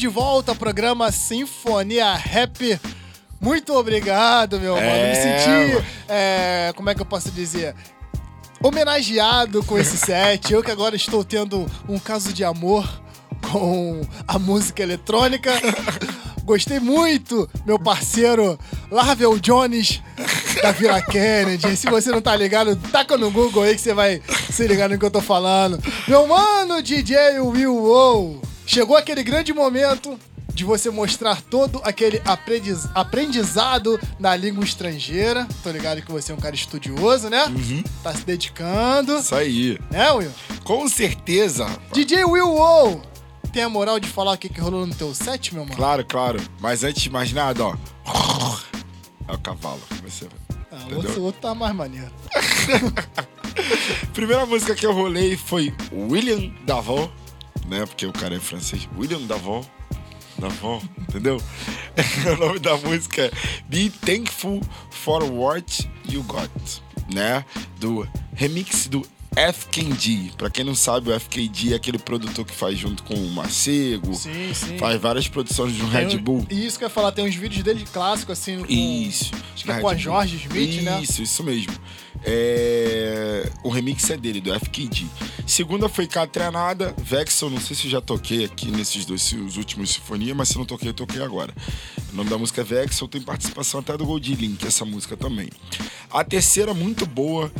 De 0.00 0.08
volta 0.08 0.52
ao 0.52 0.56
programa 0.56 1.12
Sinfonia 1.12 2.14
Rap. 2.14 2.80
Muito 3.38 3.74
obrigado, 3.74 4.58
meu 4.58 4.74
mano. 4.74 4.86
Me 4.86 4.92
É, 4.92 5.14
senti, 5.14 5.86
é, 6.08 6.72
como 6.74 6.88
é 6.88 6.94
que 6.94 7.02
eu 7.02 7.06
posso 7.06 7.30
dizer? 7.30 7.74
Homenageado 8.62 9.62
com 9.62 9.78
esse 9.78 9.98
set. 9.98 10.50
Eu 10.54 10.62
que 10.62 10.70
agora 10.70 10.96
estou 10.96 11.22
tendo 11.22 11.70
um 11.86 11.98
caso 11.98 12.32
de 12.32 12.42
amor 12.42 12.88
com 13.52 14.00
a 14.26 14.38
música 14.38 14.82
eletrônica. 14.82 15.52
Gostei 16.44 16.80
muito, 16.80 17.46
meu 17.66 17.78
parceiro 17.78 18.58
Larvel 18.90 19.38
Jones 19.38 20.00
da 20.62 20.72
Vila 20.72 21.02
Kennedy. 21.02 21.76
Se 21.76 21.90
você 21.90 22.10
não 22.10 22.22
tá 22.22 22.34
ligado, 22.34 22.74
taca 22.74 23.18
no 23.18 23.30
Google 23.30 23.64
aí 23.64 23.74
que 23.74 23.82
você 23.82 23.92
vai 23.92 24.22
se 24.50 24.66
ligar 24.66 24.88
no 24.88 24.98
que 24.98 25.04
eu 25.04 25.10
tô 25.10 25.20
falando. 25.20 25.78
Meu 26.08 26.26
mano, 26.26 26.82
DJ 26.82 27.38
Will 27.40 27.76
Wow. 27.76 28.40
Chegou 28.72 28.96
aquele 28.96 29.24
grande 29.24 29.52
momento 29.52 30.16
de 30.54 30.62
você 30.62 30.90
mostrar 30.90 31.42
todo 31.42 31.80
aquele 31.82 32.22
aprendiz- 32.24 32.88
aprendizado 32.94 33.98
na 34.16 34.36
língua 34.36 34.62
estrangeira. 34.62 35.44
Tô 35.60 35.72
ligado 35.72 36.00
que 36.02 36.12
você 36.12 36.30
é 36.30 36.34
um 36.36 36.38
cara 36.38 36.54
estudioso, 36.54 37.28
né? 37.28 37.46
Tá 38.00 38.14
se 38.14 38.24
dedicando. 38.24 39.18
Isso 39.18 39.34
aí. 39.34 39.76
Né, 39.90 40.12
Will? 40.12 40.30
Com 40.62 40.86
certeza. 40.88 41.66
DJ 41.92 42.24
Will 42.24 42.46
Wow. 42.48 43.02
Tem 43.52 43.64
a 43.64 43.68
moral 43.68 43.98
de 43.98 44.06
falar 44.08 44.34
o 44.34 44.38
que, 44.38 44.48
que 44.48 44.60
rolou 44.60 44.86
no 44.86 44.94
teu 44.94 45.12
set, 45.16 45.52
meu 45.52 45.64
mano? 45.64 45.74
Claro, 45.76 46.04
claro. 46.04 46.40
Mas 46.60 46.84
antes 46.84 47.02
de 47.02 47.10
mais 47.10 47.32
nada, 47.32 47.64
ó. 47.64 47.74
É 49.26 49.32
o 49.32 49.38
cavalo. 49.38 49.82
Você... 50.04 50.28
Ah, 50.70 50.86
o 50.92 50.94
outro, 50.94 51.22
outro 51.24 51.40
tá 51.40 51.52
mais 51.56 51.74
maneiro. 51.74 52.12
Primeira 54.14 54.46
música 54.46 54.76
que 54.76 54.86
eu 54.86 54.92
rolei 54.92 55.36
foi 55.36 55.74
William 55.92 56.52
Davon, 56.64 57.10
né? 57.70 57.86
Porque 57.86 58.04
o 58.04 58.12
cara 58.12 58.34
é 58.34 58.40
francês. 58.40 58.88
William 58.98 59.22
Davon. 59.22 59.64
Davon, 60.38 60.82
entendeu? 60.98 61.40
o 62.32 62.36
nome 62.40 62.58
da 62.58 62.76
música 62.78 63.22
é 63.22 63.30
Be 63.68 63.90
Thankful 63.90 64.60
for 64.90 65.22
What 65.22 65.88
You 66.08 66.22
Got, 66.22 66.50
né? 67.12 67.44
Do 67.78 68.08
remix 68.34 68.86
do 68.88 69.06
FKG. 69.36 70.32
Pra 70.38 70.48
quem 70.48 70.64
não 70.64 70.74
sabe, 70.74 71.10
o 71.10 71.20
FKG 71.20 71.72
é 71.72 71.76
aquele 71.76 71.98
produtor 71.98 72.44
que 72.46 72.54
faz 72.54 72.78
junto 72.78 73.02
com 73.02 73.14
o 73.14 73.30
Macego. 73.30 74.14
Sim, 74.14 74.52
sim. 74.54 74.78
Faz 74.78 75.00
várias 75.00 75.28
produções 75.28 75.74
de 75.74 75.82
um 75.82 75.88
Red 75.88 76.16
um- 76.16 76.22
Bull. 76.22 76.46
Isso 76.50 76.78
que 76.78 76.84
eu 76.84 76.88
ia 76.88 76.90
falar, 76.90 77.12
tem 77.12 77.24
uns 77.26 77.34
vídeos 77.34 77.62
dele 77.62 77.84
clássicos, 77.92 78.38
assim, 78.38 78.58
com... 78.60 78.66
Isso. 78.72 79.30
Acho 79.54 79.64
que 79.64 79.70
é 79.70 79.78
com 79.80 79.88
a 79.88 79.92
Bull. 79.92 80.00
Jorge 80.00 80.36
Smith, 80.36 80.82
né? 80.82 81.00
Isso, 81.02 81.22
isso 81.22 81.44
mesmo. 81.44 81.72
É, 82.24 83.50
O 83.62 83.68
remix 83.68 84.08
é 84.10 84.16
dele, 84.16 84.40
do 84.40 84.52
FKD. 84.52 85.06
Segunda 85.46 85.88
foi 85.88 86.06
Catrenada, 86.06 86.94
Vexel, 86.98 87.50
não 87.50 87.60
sei 87.60 87.74
se 87.74 87.88
já 87.88 88.00
toquei 88.00 88.44
aqui 88.44 88.70
nesses 88.70 89.04
dois 89.04 89.32
os 89.32 89.56
últimos 89.56 89.90
Sinfonia, 89.90 90.34
mas 90.34 90.48
se 90.50 90.58
não 90.58 90.64
toquei, 90.64 90.90
eu 90.90 90.94
toquei 90.94 91.22
agora. 91.22 91.54
O 92.12 92.16
nome 92.16 92.30
da 92.30 92.38
música 92.38 92.60
é 92.60 92.64
Vexel, 92.64 93.08
tem 93.08 93.20
participação 93.20 93.80
até 93.80 93.96
do 93.96 94.06
Gold 94.06 94.34
Link, 94.34 94.66
essa 94.66 94.84
música 94.84 95.16
também. 95.16 95.48
A 96.10 96.22
terceira, 96.24 96.72
muito 96.74 97.06
boa, 97.06 97.50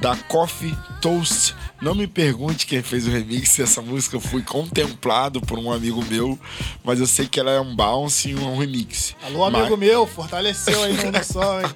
da 0.00 0.16
Coffee 0.16 0.76
Toast. 1.00 1.54
Não 1.80 1.94
me 1.94 2.06
pergunte 2.06 2.66
quem 2.66 2.82
fez 2.82 3.06
o 3.06 3.10
remix 3.10 3.56
dessa 3.56 3.80
música, 3.82 4.16
eu 4.16 4.20
fui 4.20 4.42
contemplado 4.42 5.40
por 5.40 5.58
um 5.58 5.70
amigo 5.72 6.04
meu, 6.06 6.38
mas 6.84 6.98
eu 7.00 7.06
sei 7.06 7.26
que 7.26 7.38
ela 7.38 7.50
é 7.50 7.60
um 7.60 7.74
bounce 7.74 8.30
e 8.30 8.34
um 8.34 8.58
remix. 8.58 9.14
Alô, 9.22 9.44
amigo 9.44 9.70
Mas- 9.70 9.78
meu, 9.78 10.06
fortaleceu 10.06 10.82
aí 10.82 10.92
no 10.94 11.22
som, 11.24 11.60
hein? 11.60 11.66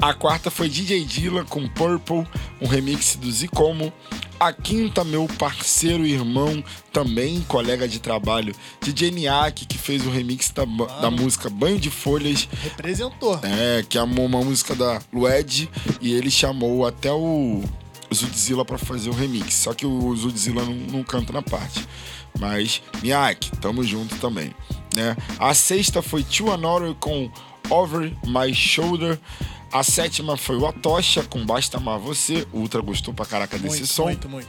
a 0.00 0.12
quarta 0.14 0.50
foi 0.50 0.68
DJ 0.68 1.04
Dilla 1.04 1.44
com 1.44 1.68
Purple, 1.68 2.26
um 2.60 2.66
remix 2.66 3.16
do 3.16 3.30
Zicomo. 3.30 3.92
A 4.40 4.54
quinta, 4.54 5.04
meu 5.04 5.28
parceiro 5.38 6.06
irmão, 6.06 6.64
também 6.90 7.42
colega 7.42 7.86
de 7.86 7.98
trabalho, 7.98 8.54
DJ 8.80 9.10
Niak, 9.10 9.66
que 9.66 9.76
fez 9.76 10.06
o 10.06 10.10
remix 10.10 10.48
da, 10.48 10.64
da 10.64 11.10
música 11.10 11.50
Banho 11.50 11.78
de 11.78 11.90
Folhas, 11.90 12.48
Representou. 12.62 13.38
é, 13.42 13.82
que 13.86 13.98
é 13.98 14.02
uma, 14.02 14.22
uma 14.22 14.40
música 14.42 14.74
da 14.74 14.98
Lued, 15.12 15.68
e 16.00 16.14
ele 16.14 16.30
chamou 16.30 16.86
até 16.86 17.12
o 17.12 17.62
Zudzilla 18.14 18.64
pra 18.64 18.78
fazer 18.78 19.10
o 19.10 19.12
remix. 19.12 19.52
Só 19.52 19.74
que 19.74 19.84
o 19.84 20.16
Zudzilla 20.16 20.64
não, 20.64 20.72
não 20.72 21.04
canta 21.04 21.34
na 21.34 21.42
parte. 21.42 21.86
Mas, 22.38 22.80
Niak, 23.02 23.50
tamo 23.58 23.84
junto 23.84 24.16
também. 24.16 24.54
Né? 24.94 25.18
A 25.38 25.52
sexta 25.52 26.00
foi 26.00 26.22
Tio 26.22 26.50
Anoro 26.50 26.96
com 26.98 27.30
Over 27.68 28.10
My 28.24 28.54
Shoulder. 28.54 29.20
A 29.72 29.84
sétima 29.84 30.36
foi 30.36 30.56
o 30.56 30.66
Atocha 30.66 31.22
com 31.22 31.44
Basta 31.46 31.76
Amar 31.76 31.98
Você. 32.00 32.46
O 32.52 32.58
Ultra 32.58 32.80
gostou 32.80 33.14
pra 33.14 33.24
caraca 33.24 33.56
desse 33.56 33.78
Muito, 33.78 33.86
som. 33.86 34.02
muito, 34.04 34.28
muito. 34.28 34.48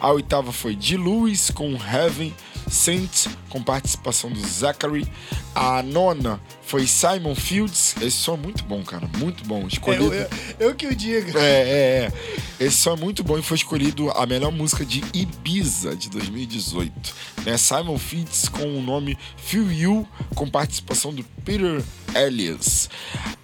A 0.00 0.10
oitava 0.10 0.50
foi 0.50 0.74
de 0.74 0.96
Lewis 0.96 1.50
com 1.50 1.74
Heaven 1.74 2.34
Saint, 2.70 3.26
com 3.48 3.62
participação 3.62 4.30
do 4.30 4.40
Zachary. 4.46 5.06
A 5.54 5.82
nona 5.82 6.40
foi 6.62 6.86
Simon 6.86 7.34
Fields. 7.34 7.94
Esse 8.00 8.16
som 8.16 8.34
é 8.34 8.36
muito 8.38 8.64
bom, 8.64 8.82
cara. 8.82 9.08
Muito 9.18 9.44
bom. 9.44 9.64
É, 9.64 9.66
Escolhido. 9.66 10.14
eu, 10.14 10.22
eu, 10.22 10.28
eu 10.68 10.74
que 10.74 10.86
o 10.86 10.94
diga. 10.94 11.38
É, 11.38 11.42
é, 11.42 12.12
é. 12.58 12.64
Esse 12.64 12.76
som 12.76 12.94
é 12.94 12.96
muito 12.96 13.22
bom 13.22 13.38
e 13.38 13.42
foi 13.42 13.56
escolhido 13.56 14.10
a 14.10 14.24
melhor 14.24 14.50
música 14.50 14.84
de 14.84 15.02
Ibiza 15.12 15.94
de 15.94 16.08
2018. 16.08 17.14
Né? 17.44 17.56
Simon 17.58 17.98
Fields 17.98 18.48
com 18.48 18.78
o 18.78 18.82
nome 18.82 19.18
Feel 19.36 19.70
You, 19.70 20.08
com 20.34 20.48
participação 20.48 21.12
do 21.12 21.22
Peter 21.44 21.82
Elias. 22.14 22.88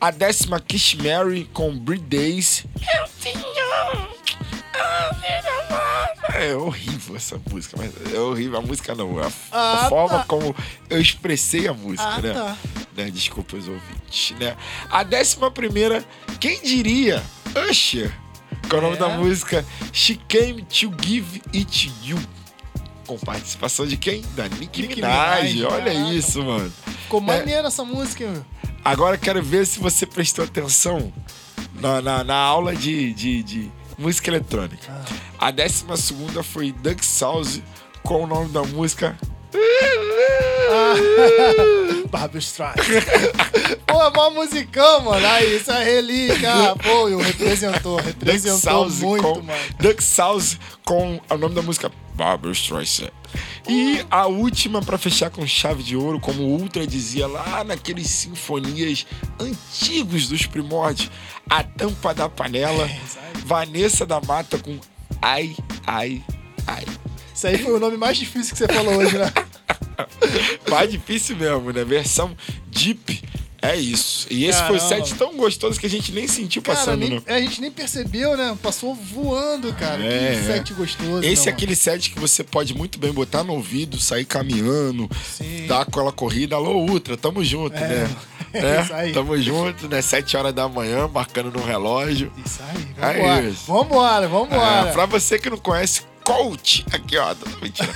A 0.01 0.11
décima 0.11 0.61
Kiss 0.61 0.97
Mary 0.97 1.49
com 1.53 1.77
Breed 1.77 2.03
Days. 2.03 2.65
Eu 2.81 3.09
tinha. 3.21 3.49
É 6.35 6.55
horrível 6.55 7.17
essa 7.17 7.41
música, 7.51 7.77
mas 7.77 7.91
é 8.15 8.19
horrível. 8.21 8.59
A 8.59 8.63
música 8.63 8.95
não, 8.95 9.19
a, 9.19 9.27
a 9.27 9.31
Ah, 9.85 9.89
forma 9.89 10.19
tá. 10.19 10.25
como 10.25 10.55
eu 10.89 11.01
expressei 11.01 11.67
a 11.67 11.75
música, 11.75 12.05
Ah, 12.05 12.21
né? 12.21 12.33
tá. 12.33 12.57
né? 12.97 13.11
Desculpa 13.11 13.57
os 13.57 13.67
ouvintes, 13.67 14.37
né? 14.39 14.57
A 14.91 15.03
décima 15.03 15.51
primeira, 15.51 16.05
quem 16.39 16.63
diria? 16.63 17.23
Usher, 17.69 18.13
com 18.71 18.77
o 18.77 18.81
nome 18.81 18.97
É. 18.97 18.99
da 18.99 19.09
música 19.09 19.65
She 19.93 20.19
Came 20.29 20.63
to 20.63 20.93
Give 21.03 21.43
It 21.55 21.93
You. 22.05 22.19
Com 23.07 23.19
participação 23.19 23.87
de 23.87 23.97
quem? 23.97 24.23
Da 24.37 24.47
Nicki, 24.49 24.83
Nicki 24.83 24.97
Minaj. 24.97 25.55
Minaj, 25.55 25.73
Olha 25.73 25.93
caraca. 25.95 26.13
isso, 26.15 26.45
mano. 26.45 26.73
Ficou 27.05 27.21
maneira 27.23 27.69
essa 27.69 27.85
música, 27.85 28.27
meu. 28.29 28.45
Agora 28.85 29.17
quero 29.19 29.43
ver 29.43 29.67
se 29.67 29.81
você 29.81 30.05
prestou 30.07 30.45
atenção 30.45 31.13
na, 31.81 32.01
na, 32.03 32.23
na 32.23 32.37
aula 32.37 32.77
de, 32.77 33.13
de, 33.15 33.43
de 33.43 33.73
música 33.99 34.31
eletrônica. 34.31 34.87
Ah. 34.89 35.49
A 35.49 35.51
décima 35.51 35.97
segunda 35.97 36.43
foi 36.43 36.73
Duck 36.73 37.05
South 37.05 37.61
com 38.03 38.25
o 38.25 38.27
nome 38.27 38.49
da 38.51 38.63
música. 38.63 39.17
Barbra 42.11 42.39
Streisand. 42.39 42.77
Pô, 43.87 44.03
é 44.03 44.11
mó 44.11 44.31
musicão, 44.31 45.03
mano. 45.03 45.27
Aí, 45.27 45.57
isso 45.57 45.71
é 45.71 45.85
relíquia. 45.85 46.53
Ah, 46.53 46.77
Pô, 46.77 47.09
eu 47.09 47.19
representou, 47.19 47.97
Duck 47.97 48.07
representou 48.09 48.59
South 48.59 48.91
muito, 49.01 49.23
com, 49.23 49.43
mano. 49.43 49.61
Duck 49.79 50.03
South 50.03 50.59
com 50.85 51.21
o 51.29 51.37
nome 51.37 51.55
da 51.55 51.63
música 51.63 51.91
Barbara 52.15 52.53
Streisand. 52.53 53.11
E 53.69 54.05
a 54.11 54.27
última 54.27 54.81
pra 54.81 54.97
fechar 54.99 55.31
com 55.31 55.47
chave 55.47 55.83
de 55.83 55.97
ouro, 55.97 56.19
como 56.19 56.43
o 56.43 56.61
Ultra 56.61 56.87
dizia 56.87 57.27
lá 57.27 57.63
naqueles 57.65 58.09
sinfonias 58.09 59.07
antigos 59.39 60.29
dos 60.29 60.47
primórdios, 60.47 61.11
a 61.49 61.63
tampa 61.63 62.15
da 62.15 62.29
panela, 62.29 62.85
aí. 62.85 63.01
Vanessa 63.45 64.07
da 64.07 64.21
Mata 64.21 64.59
com 64.59 64.79
Ai, 65.21 65.57
Ai, 65.87 66.23
Ai. 66.67 66.85
Isso 67.35 67.47
aí 67.47 67.59
foi 67.59 67.73
o 67.73 67.79
nome 67.79 67.97
mais 67.97 68.19
difícil 68.19 68.53
que 68.53 68.59
você 68.59 68.73
falou 68.73 68.97
hoje, 68.97 69.17
né? 69.17 69.33
Mais 70.69 70.91
difícil 70.91 71.37
mesmo, 71.37 71.73
né? 71.73 71.85
Versão 71.85 72.37
Deep. 72.67 73.23
É 73.61 73.75
isso. 73.77 74.27
E 74.31 74.45
esse 74.45 74.59
foi 74.65 74.77
o 74.77 74.81
Caramba. 74.81 75.05
set 75.05 75.15
tão 75.17 75.37
gostoso 75.37 75.81
que 75.81 75.87
a 75.87 75.91
gente 75.91 76.13
nem 76.13 76.29
sentiu 76.29 76.63
Cara, 76.63 76.79
passando. 76.79 76.99
nem- 77.01 77.11
no- 77.11 77.23
a 77.27 77.41
gente 77.41 77.61
nem 77.61 77.71
percebeu, 77.73 78.37
né? 78.37 78.57
Passou 78.63 78.95
voando, 78.95 79.73
cara. 79.75 80.01
É, 80.05 80.37
que 80.37 80.47
set 80.47 80.73
gostoso. 80.75 81.25
Esse 81.25 81.47
meu 81.47 81.51
é 81.51 81.55
aquele 81.55 81.75
set 81.75 82.11
que 82.11 82.21
você 82.21 82.45
pode 82.45 82.73
muito 82.73 82.99
bem 83.01 83.13
botar 83.13 83.43
no 83.43 83.55
ouvido, 83.55 83.99
sair 83.99 84.25
caminhando, 84.25 85.11
Sim. 85.37 85.67
dar 85.67 85.81
aquela 85.83 86.13
corrida. 86.13 86.55
Alô, 86.55 86.77
Ultra, 86.85 87.17
tamo 87.17 87.45
junto, 87.45 87.77
É, 87.77 87.81
né? 87.89 88.11
é 88.55 88.59
É, 88.79 88.81
isso 88.83 88.95
aí. 88.95 89.13
Tamo 89.13 89.37
junto, 89.43 89.89
né? 89.89 90.03
Sete 90.03 90.37
horas 90.37 90.55
da 90.55 90.69
manhã, 90.69 91.09
marcando 91.09 91.51
no 91.51 91.63
relógio. 91.65 92.33
Isso 92.47 92.61
aí, 92.63 92.87
É 92.97 93.13
vambora. 93.19 93.45
isso. 93.49 93.65
Vambora, 93.67 94.29
vambora. 94.29 94.89
É, 94.89 94.93
pra 94.93 95.05
você 95.07 95.37
que 95.37 95.51
não 95.51 95.59
conhece, 95.59 96.03
coach. 96.25 96.85
Aqui, 96.93 97.17
ó. 97.17 97.35
Mentira. 97.61 97.93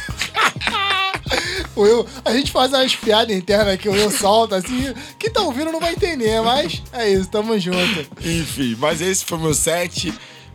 O 1.75 1.83
Will, 1.83 2.07
a 2.25 2.33
gente 2.33 2.53
faz 2.53 2.73
umas 2.73 2.95
piadas 2.95 3.35
internas 3.35 3.79
que 3.79 3.89
o 3.89 3.93
Will 3.93 4.11
solta 4.11 4.57
assim. 4.57 4.93
Quem 5.19 5.31
tá 5.31 5.41
ouvindo 5.43 5.73
não 5.73 5.81
vai 5.81 5.93
entender, 5.93 6.41
mas 6.43 6.83
é 6.93 7.11
isso, 7.11 7.29
tamo 7.29 7.59
junto. 7.59 8.07
Enfim, 8.21 8.77
mas 8.79 9.01
esse 9.01 9.25
foi 9.25 9.39
meu 9.39 9.55
set. 9.55 10.13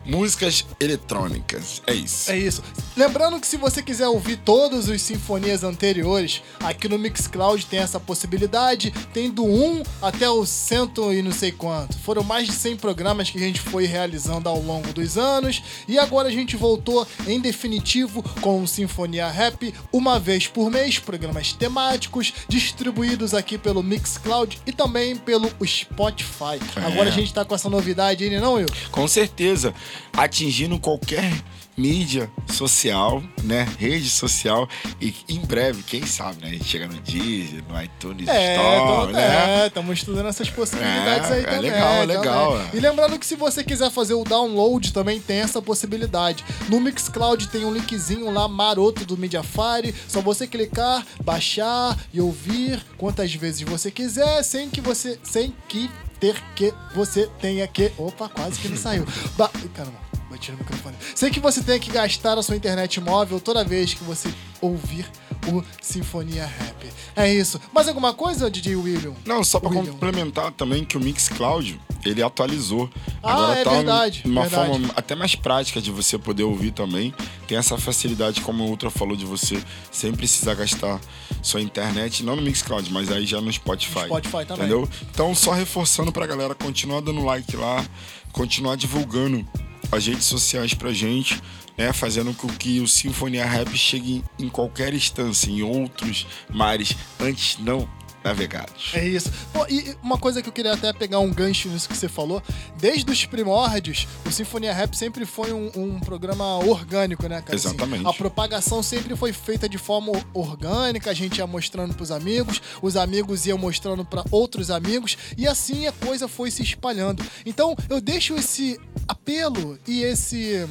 Músicas 0.08 0.64
eletrônicas. 0.80 1.82
É 1.86 1.92
isso. 1.92 2.30
É 2.30 2.38
isso. 2.38 2.62
Lembrando 2.96 3.38
que 3.38 3.46
se 3.46 3.56
você 3.56 3.82
quiser 3.82 4.08
ouvir 4.08 4.36
todos 4.38 4.88
os 4.88 5.02
sinfonias 5.02 5.62
anteriores, 5.62 6.42
aqui 6.60 6.88
no 6.88 6.98
Mixcloud 6.98 7.64
tem 7.66 7.78
essa 7.78 8.00
possibilidade. 8.00 8.90
Tem 9.12 9.30
do 9.30 9.44
1 9.44 9.82
até 10.02 10.28
o 10.28 10.44
cento 10.46 11.12
e 11.12 11.22
não 11.22 11.30
sei 11.30 11.52
quanto. 11.52 11.96
Foram 11.98 12.24
mais 12.24 12.46
de 12.46 12.52
100 12.52 12.76
programas 12.76 13.30
que 13.30 13.38
a 13.38 13.40
gente 13.40 13.60
foi 13.60 13.86
realizando 13.86 14.48
ao 14.48 14.60
longo 14.60 14.92
dos 14.92 15.18
anos. 15.18 15.62
E 15.86 15.98
agora 15.98 16.28
a 16.28 16.32
gente 16.32 16.56
voltou 16.56 17.06
em 17.26 17.38
definitivo 17.40 18.22
com 18.40 18.62
o 18.62 18.66
Sinfonia 18.68 19.28
Rap, 19.28 19.74
uma 19.92 20.18
vez 20.18 20.46
por 20.46 20.70
mês, 20.70 20.98
programas 20.98 21.52
temáticos, 21.52 22.32
distribuídos 22.48 23.34
aqui 23.34 23.58
pelo 23.58 23.82
Mixcloud 23.82 24.58
e 24.66 24.72
também 24.72 25.16
pelo 25.16 25.50
Spotify. 25.64 26.58
É. 26.76 26.86
Agora 26.86 27.08
a 27.08 27.12
gente 27.12 27.32
tá 27.32 27.44
com 27.44 27.54
essa 27.54 27.68
novidade 27.68 28.24
aí, 28.24 28.40
não, 28.40 28.58
eu? 28.58 28.66
Com 28.90 29.06
certeza. 29.06 29.74
Atingindo 30.16 30.78
qualquer 30.78 31.32
mídia 31.76 32.28
social, 32.48 33.22
né? 33.44 33.64
Rede 33.78 34.10
social. 34.10 34.68
E 35.00 35.14
em 35.28 35.38
breve, 35.38 35.82
quem 35.84 36.04
sabe, 36.04 36.42
né? 36.42 36.48
A 36.48 36.50
gente 36.52 36.64
chega 36.64 36.88
no 36.88 36.94
Deezer, 37.00 37.62
no 37.68 37.80
iTunes 37.80 38.26
É, 38.28 38.56
Store, 38.56 39.12
né? 39.12 39.66
estamos 39.68 39.98
estudando 39.98 40.26
essas 40.26 40.50
possibilidades 40.50 41.30
É, 41.30 41.34
aí 41.34 41.40
é 41.40 41.44
também. 41.44 41.60
legal, 41.70 41.92
é 41.92 42.00
também. 42.00 42.16
legal, 42.18 42.60
é. 42.60 42.70
E 42.74 42.80
lembrando 42.80 43.16
que 43.18 43.24
se 43.24 43.36
você 43.36 43.62
quiser 43.62 43.90
fazer 43.92 44.14
o 44.14 44.24
download, 44.24 44.92
também 44.92 45.20
tem 45.20 45.38
essa 45.38 45.62
possibilidade. 45.62 46.44
No 46.68 46.80
Mixcloud 46.80 47.46
tem 47.48 47.64
um 47.64 47.72
linkzinho 47.72 48.28
lá 48.32 48.48
maroto 48.48 49.04
do 49.04 49.16
Mediafire, 49.16 49.94
só 50.08 50.20
você 50.20 50.48
clicar, 50.48 51.06
baixar 51.24 51.96
e 52.12 52.20
ouvir 52.20 52.84
quantas 52.96 53.32
vezes 53.32 53.60
você 53.62 53.88
quiser, 53.90 54.42
sem 54.42 54.68
que 54.68 54.80
você, 54.80 55.16
sem 55.22 55.54
que 55.68 55.88
ter 56.20 56.40
que 56.54 56.72
você 56.94 57.28
tenha 57.40 57.66
que, 57.66 57.92
opa, 57.96 58.28
quase 58.28 58.58
que 58.58 58.68
me 58.68 58.76
saiu. 58.76 59.06
Ba... 59.36 59.50
Caramba. 59.74 59.98
Bati 60.30 60.52
no 60.52 60.58
microfone. 60.58 60.96
Sei 61.14 61.30
que 61.30 61.40
você 61.40 61.62
tem 61.62 61.80
que 61.80 61.90
gastar 61.90 62.36
a 62.36 62.42
sua 62.42 62.54
internet 62.54 63.00
móvel 63.00 63.40
toda 63.40 63.64
vez 63.64 63.94
que 63.94 64.04
você 64.04 64.32
ouvir 64.60 65.06
o 65.46 65.62
Sinfonia 65.80 66.46
Rap. 66.46 66.86
É 67.16 67.32
isso. 67.32 67.60
Mais 67.72 67.88
alguma 67.88 68.12
coisa, 68.14 68.50
DJ 68.50 68.76
William? 68.76 69.12
Não, 69.24 69.42
só 69.44 69.58
pra 69.60 69.70
William. 69.70 69.92
complementar 69.92 70.52
também 70.52 70.84
que 70.84 70.96
o 70.96 71.00
Mixcloud, 71.00 71.80
ele 72.04 72.22
atualizou. 72.22 72.88
Ah, 73.22 73.32
Agora 73.32 73.58
é 73.58 73.64
tá 73.64 73.70
verdade, 73.70 74.22
uma 74.24 74.42
verdade. 74.42 74.70
forma 74.70 74.90
até 74.96 75.14
mais 75.14 75.34
prática 75.34 75.80
de 75.80 75.90
você 75.90 76.18
poder 76.18 76.44
ouvir 76.44 76.70
também. 76.72 77.14
Tem 77.46 77.56
essa 77.58 77.76
facilidade, 77.78 78.40
como 78.40 78.64
o 78.64 78.68
Ultra 78.68 78.90
falou, 78.90 79.16
de 79.16 79.24
você 79.24 79.62
sem 79.90 80.12
precisar 80.12 80.54
gastar 80.54 81.00
sua 81.42 81.60
internet, 81.60 82.22
não 82.22 82.36
no 82.36 82.42
Mixcloud, 82.42 82.92
mas 82.92 83.10
aí 83.10 83.26
já 83.26 83.40
no 83.40 83.52
Spotify. 83.52 84.04
Spotify 84.06 84.44
também. 84.46 84.66
Entendeu? 84.66 84.88
Então, 85.10 85.34
só 85.34 85.52
reforçando 85.52 86.12
pra 86.12 86.26
galera 86.26 86.54
continuar 86.54 87.00
dando 87.00 87.24
like 87.24 87.56
lá, 87.56 87.84
continuar 88.32 88.76
divulgando 88.76 89.46
as 89.90 90.06
redes 90.06 90.24
sociais 90.24 90.74
pra 90.74 90.92
gente, 90.92 91.40
né? 91.78 91.92
Fazendo 91.92 92.34
com 92.34 92.48
que 92.48 92.80
o 92.80 92.88
Sinfonia 92.88 93.46
Rap 93.46 93.74
chegue 93.76 94.24
em 94.38 94.48
qualquer 94.48 94.92
instância, 94.92 95.48
em 95.48 95.62
outros 95.62 96.26
mares 96.50 96.94
antes 97.20 97.56
não 97.58 97.88
navegados. 98.22 98.90
É 98.94 99.06
isso. 99.06 99.30
Pô, 99.52 99.64
e 99.68 99.96
uma 100.02 100.18
coisa 100.18 100.42
que 100.42 100.48
eu 100.48 100.52
queria 100.52 100.72
até 100.72 100.92
pegar 100.92 101.18
um 101.20 101.32
gancho 101.32 101.68
nisso 101.68 101.88
que 101.88 101.96
você 101.96 102.08
falou, 102.08 102.42
desde 102.78 103.10
os 103.10 103.24
primórdios, 103.24 104.06
o 104.26 104.30
Sinfonia 104.30 104.72
Rap 104.72 104.94
sempre 104.94 105.24
foi 105.24 105.52
um, 105.52 105.70
um 105.76 106.00
programa 106.00 106.58
orgânico, 106.58 107.22
né, 107.28 107.40
cara? 107.40 107.56
Assim, 107.56 107.68
Exatamente. 107.68 108.06
a 108.06 108.12
propagação 108.12 108.82
sempre 108.82 109.16
foi 109.16 109.32
feita 109.32 109.68
de 109.68 109.78
forma 109.78 110.12
orgânica, 110.34 111.10
a 111.10 111.14
gente 111.14 111.38
ia 111.38 111.46
mostrando 111.46 111.94
pros 111.94 112.10
amigos, 112.10 112.60
os 112.82 112.96
amigos 112.96 113.46
iam 113.46 113.56
mostrando 113.56 114.04
para 114.04 114.24
outros 114.30 114.70
amigos, 114.70 115.16
e 115.36 115.46
assim 115.46 115.86
a 115.86 115.92
coisa 115.92 116.28
foi 116.28 116.50
se 116.50 116.62
espalhando. 116.62 117.24
Então, 117.46 117.76
eu 117.88 118.00
deixo 118.00 118.34
esse 118.34 118.78
apelo 119.06 119.78
e 119.86 120.02
esse 120.02 120.66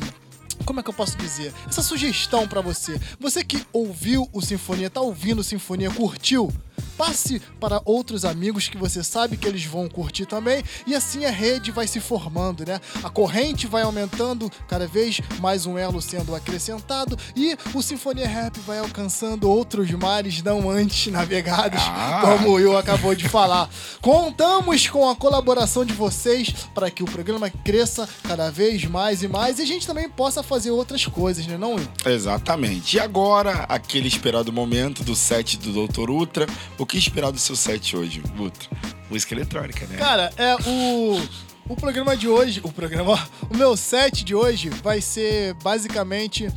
como 0.66 0.80
é 0.80 0.84
que 0.84 0.90
eu 0.90 0.94
posso 0.94 1.18
dizer? 1.18 1.54
Essa 1.68 1.82
sugestão 1.82 2.48
pra 2.48 2.62
você. 2.62 3.00
Você 3.20 3.44
que 3.44 3.66
ouviu 3.72 4.28
o 4.34 4.42
Sinfonia, 4.42 4.90
tá 4.90 5.02
ouvindo 5.02 5.40
o 5.40 5.44
Sinfonia, 5.44 5.90
curtiu? 5.92 6.52
Passe 6.98 7.40
para 7.60 7.82
outros 7.86 8.26
amigos 8.26 8.68
que 8.68 8.78
você 8.78 9.04
sabe 9.04 9.38
que 9.38 9.48
eles 9.48 9.64
vão 9.66 9.88
curtir 9.88 10.26
também, 10.26 10.64
e 10.86 10.96
assim 10.96 11.26
a 11.26 11.32
rede 11.32 11.70
vai 11.72 11.86
se 11.88 12.00
formando, 12.00 12.66
né? 12.66 12.80
A 13.04 13.10
corrente 13.10 13.68
vai 13.68 13.84
aumentando, 13.84 14.52
cada 14.68 14.88
vez 14.88 15.22
mais 15.40 15.66
um 15.66 15.78
elo 15.78 16.02
sendo 16.02 16.34
acrescentado, 16.34 17.18
e 17.36 17.56
o 17.74 17.82
Sinfonia 17.82 18.28
Rap 18.28 18.60
vai 18.62 18.80
alcançando 18.80 19.50
outros 19.50 19.90
mares 19.92 20.42
não 20.42 20.70
antes 20.70 21.12
navegados, 21.12 21.82
Ah. 21.84 22.22
como 22.24 22.50
o 22.50 22.54
Will 22.54 22.78
acabou 22.78 23.14
de 23.14 23.30
falar. 23.30 23.70
Contamos 24.02 24.88
com 24.88 25.08
a 25.10 25.16
colaboração 25.16 25.86
de 25.86 25.94
vocês 25.94 26.50
para 26.74 26.90
que 26.90 27.04
o 27.04 27.06
programa 27.06 27.50
cresça 27.50 28.08
cada 28.28 28.50
vez 28.50 28.86
mais 28.86 29.22
e 29.22 29.28
mais 29.28 29.60
e 29.60 29.62
a 29.62 29.66
gente 29.66 29.86
também 29.86 30.10
possa 30.10 30.42
fazer 30.42 30.72
outras 30.72 31.06
coisas, 31.06 31.46
né, 31.46 31.58
não, 31.58 31.76
Will? 31.76 31.88
Exatamente. 32.06 32.96
E 32.96 33.00
agora, 33.00 33.66
aquele 33.70 34.08
esperado 34.08 34.52
momento 34.52 35.04
do 35.04 35.16
set 35.16 35.58
do 35.58 35.88
Dr. 35.88 36.10
Ultra. 36.10 36.48
O 36.78 36.86
que 36.88 36.98
esperar 36.98 37.32
do 37.32 37.38
seu 37.38 37.56
set 37.56 37.96
hoje, 37.96 38.22
Ultra? 38.38 38.70
Música 39.10 39.34
eletrônica, 39.36 39.86
né? 39.88 39.98
Cara, 39.98 40.32
é 40.38 40.56
o. 40.66 41.22
O 41.70 41.76
programa 41.76 42.16
de 42.16 42.30
hoje, 42.30 42.62
o 42.64 42.72
programa, 42.72 43.20
o 43.50 43.58
meu 43.58 43.76
set 43.76 44.24
de 44.24 44.34
hoje 44.34 44.70
vai 44.70 45.02
ser 45.02 45.54
basicamente 45.56 46.48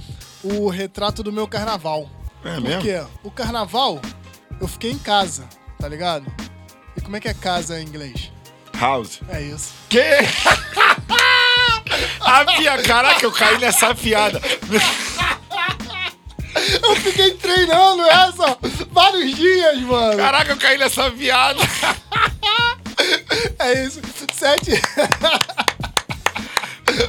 o 0.42 0.68
retrato 0.68 1.20
do 1.22 1.32
meu 1.32 1.48
carnaval. 1.48 2.08
É 2.44 2.54
Por 2.54 2.60
mesmo? 2.62 2.82
quê? 2.82 3.02
O 3.24 3.30
carnaval, 3.30 4.00
eu 4.60 4.68
fiquei 4.68 4.92
em 4.92 4.98
casa, 4.98 5.48
tá 5.80 5.88
ligado? 5.88 6.32
E 6.96 7.00
como 7.00 7.16
é 7.16 7.20
que 7.20 7.26
é 7.28 7.34
casa 7.34 7.80
em 7.80 7.86
inglês? 7.86 8.30
House. 8.78 9.20
É 9.28 9.42
isso. 9.42 9.72
Que? 9.88 9.98
A 12.20 12.44
pia... 12.44 12.80
Caraca, 12.82 13.24
eu 13.24 13.32
caí 13.32 13.58
nessa 13.58 13.92
piada. 13.94 14.40
Eu 16.82 16.96
fiquei 16.96 17.32
treinando 17.34 18.02
essa 18.02 18.58
vários 18.92 19.34
dias, 19.34 19.80
mano. 19.82 20.16
Caraca, 20.16 20.52
eu 20.52 20.56
caí 20.56 20.78
nessa 20.78 21.10
piada. 21.10 21.60
É 23.58 23.86
isso. 23.86 24.00
Sete. 24.34 24.72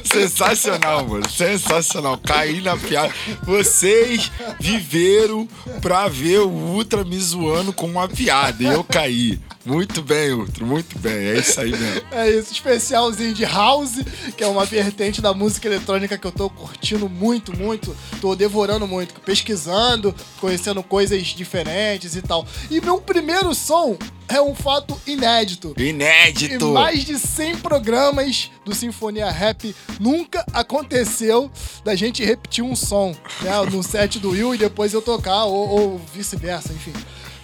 Sensacional, 0.04 1.06
mano. 1.06 1.28
Sensacional. 1.28 2.18
Caí 2.18 2.60
na 2.60 2.76
piada. 2.76 3.12
Vocês 3.42 4.30
viveram 4.58 5.48
pra 5.80 6.08
ver 6.08 6.40
o 6.40 6.48
Ultra 6.48 7.04
me 7.04 7.18
zoando 7.18 7.72
com 7.72 7.86
uma 7.86 8.08
piada. 8.08 8.62
E 8.62 8.66
eu 8.66 8.84
caí. 8.84 9.40
Muito 9.64 10.02
bem, 10.02 10.32
Ultra. 10.32 10.64
Muito 10.64 10.98
bem. 10.98 11.12
É 11.12 11.38
isso 11.38 11.60
aí 11.60 11.70
mesmo. 11.70 12.02
É 12.12 12.30
isso, 12.30 12.52
especialzinho 12.52 13.32
de 13.32 13.44
house, 13.44 13.94
que 14.36 14.44
é 14.44 14.46
uma 14.46 14.64
vertente 14.64 15.20
da 15.20 15.32
música 15.32 15.66
eletrônica 15.66 16.18
que 16.18 16.26
eu 16.26 16.32
tô 16.32 16.50
curtindo 16.50 17.08
muito, 17.08 17.56
muito. 17.56 17.96
Tô 18.20 18.34
devorando 18.34 18.86
muito, 18.86 19.18
pesquisando, 19.20 20.14
conhecendo 20.40 20.82
coisas 20.82 21.28
diferentes 21.28 22.14
e 22.16 22.22
tal. 22.22 22.46
E 22.70 22.80
meu 22.80 23.00
primeiro 23.00 23.54
som 23.54 23.96
é 24.28 24.40
um 24.40 24.54
fato 24.54 25.00
inédito. 25.06 25.74
Em 25.76 25.88
Inédito. 25.88 26.72
mais 26.72 27.04
de 27.04 27.18
100 27.18 27.58
programas 27.58 28.50
do 28.64 28.74
Sinfonia 28.74 29.30
Rap, 29.30 29.74
nunca 30.00 30.44
aconteceu 30.52 31.50
da 31.84 31.94
gente 31.94 32.24
repetir 32.24 32.64
um 32.64 32.74
som 32.76 33.14
né, 33.40 33.50
no 33.70 33.82
set 33.82 34.18
do 34.18 34.30
Will 34.30 34.54
e 34.54 34.58
depois 34.58 34.92
eu 34.92 35.02
tocar, 35.02 35.44
ou, 35.44 35.68
ou 35.68 35.98
vice-versa, 36.14 36.72
enfim. 36.72 36.92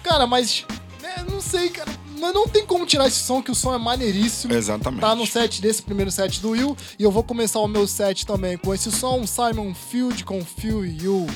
Cara, 0.03 0.25
mas 0.25 0.65
né, 1.01 1.25
não 1.29 1.41
sei, 1.41 1.69
cara. 1.69 1.91
Mas 2.19 2.33
não 2.33 2.47
tem 2.47 2.65
como 2.65 2.85
tirar 2.85 3.07
esse 3.07 3.19
som, 3.19 3.41
que 3.41 3.51
o 3.51 3.55
som 3.55 3.73
é 3.73 3.77
maneiríssimo. 3.77 4.53
Exatamente. 4.53 5.01
Tá 5.01 5.15
no 5.15 5.25
set 5.25 5.61
desse 5.61 5.81
primeiro 5.81 6.11
set 6.11 6.41
do 6.41 6.51
Will. 6.51 6.75
E 6.97 7.03
eu 7.03 7.11
vou 7.11 7.23
começar 7.23 7.59
o 7.59 7.67
meu 7.67 7.87
set 7.87 8.25
também 8.25 8.57
com 8.57 8.73
esse 8.73 8.91
som, 8.91 9.25
Simon 9.25 9.73
Field 9.73 10.23
com 10.25 10.43
Feel 10.43 10.85
You. 10.85 11.27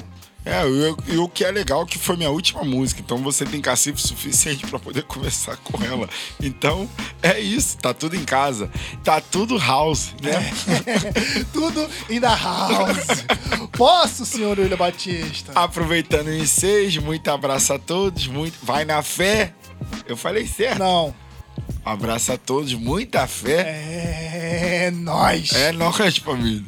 É, 0.45 0.63
e 1.07 1.17
o 1.17 1.29
que 1.29 1.45
é 1.45 1.51
legal 1.51 1.83
é 1.83 1.85
que 1.85 1.97
foi 1.97 2.17
minha 2.17 2.29
última 2.29 2.65
música, 2.65 2.99
então 2.99 3.17
você 3.19 3.45
tem 3.45 3.61
cacife 3.61 4.01
suficiente 4.01 4.67
pra 4.67 4.77
poder 4.77 5.03
começar 5.07 5.55
com 5.57 5.81
ela. 5.81 6.09
Então, 6.41 6.89
é 7.21 7.39
isso, 7.39 7.77
tá 7.77 7.93
tudo 7.93 8.15
em 8.17 8.25
casa. 8.25 8.69
Tá 9.03 9.21
tudo 9.21 9.57
house, 9.57 10.13
né? 10.21 10.33
Tudo 11.53 11.87
in 12.09 12.19
the 12.19 12.27
house. 12.27 13.25
Posso, 13.77 14.25
senhor 14.25 14.59
William 14.59 14.77
Batista? 14.77 15.51
Aproveitando 15.55 16.27
o 16.27 16.35
ensejo, 16.35 17.01
muito 17.01 17.29
abraço 17.29 17.73
a 17.73 17.79
todos, 17.79 18.27
muito 18.27 18.57
vai 18.63 18.83
na 18.83 19.01
fé. 19.01 19.53
Eu 20.07 20.17
falei 20.17 20.47
certo. 20.47 20.79
Não. 20.79 21.13
Abraço 21.85 22.31
a 22.31 22.37
todos, 22.37 22.73
muita 22.73 23.27
fé. 23.27 24.85
É 24.85 24.91
nóis. 24.91 25.51
É 25.53 25.71
nóis, 25.71 26.17
família. 26.17 26.63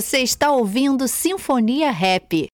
Você 0.00 0.18
está 0.18 0.52
ouvindo 0.52 1.08
Sinfonia 1.08 1.90
Rap. 1.90 2.48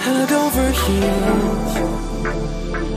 Head 0.00 0.32
over 0.32 0.70
heels. 0.72 1.76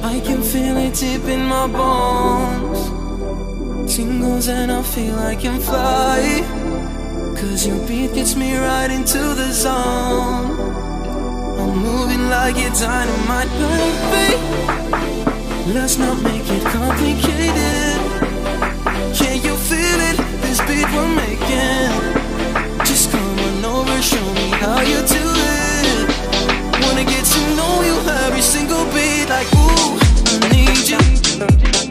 I 0.02 0.22
can 0.22 0.42
feel 0.42 0.78
it 0.78 0.94
deep 0.98 1.28
in 1.28 1.50
my 1.50 1.68
bones. 1.68 2.80
Tingles 3.94 4.48
and 4.48 4.72
I 4.72 4.82
feel 4.84 5.20
I 5.20 5.36
can 5.36 5.60
fly. 5.60 6.95
Cause 7.36 7.68
your 7.68 7.86
beat 7.88 8.14
gets 8.14 8.36
me 8.36 8.56
right 8.58 8.90
into 8.90 9.18
the 9.18 9.52
zone. 9.52 10.52
I'm 11.60 11.78
moving 11.78 12.30
like 12.30 12.56
it's 12.58 12.80
dynamite, 12.82 13.50
baby. 13.60 14.36
Let's 15.74 15.98
not 15.98 16.22
make 16.24 16.48
it 16.48 16.64
complicated. 16.64 18.00
Can 19.18 19.44
you 19.44 19.56
feel 19.70 20.00
it? 20.10 20.18
This 20.42 20.60
beat 20.62 20.88
we're 20.96 21.16
making 21.16 21.92
Just 22.86 23.12
come 23.12 23.40
on 23.40 23.66
over, 23.66 24.02
show 24.02 24.26
me 24.34 24.50
how 24.62 24.80
you 24.82 25.00
do 25.18 25.26
it. 25.60 26.08
Wanna 26.82 27.04
get 27.04 27.26
to 27.26 27.42
know 27.58 27.82
you 27.82 27.96
every 28.24 28.42
single 28.42 28.86
beat 28.94 29.28
Like, 29.28 29.48
ooh, 29.56 30.00
I 30.32 30.50
need 30.54 30.88
you. 30.88 31.85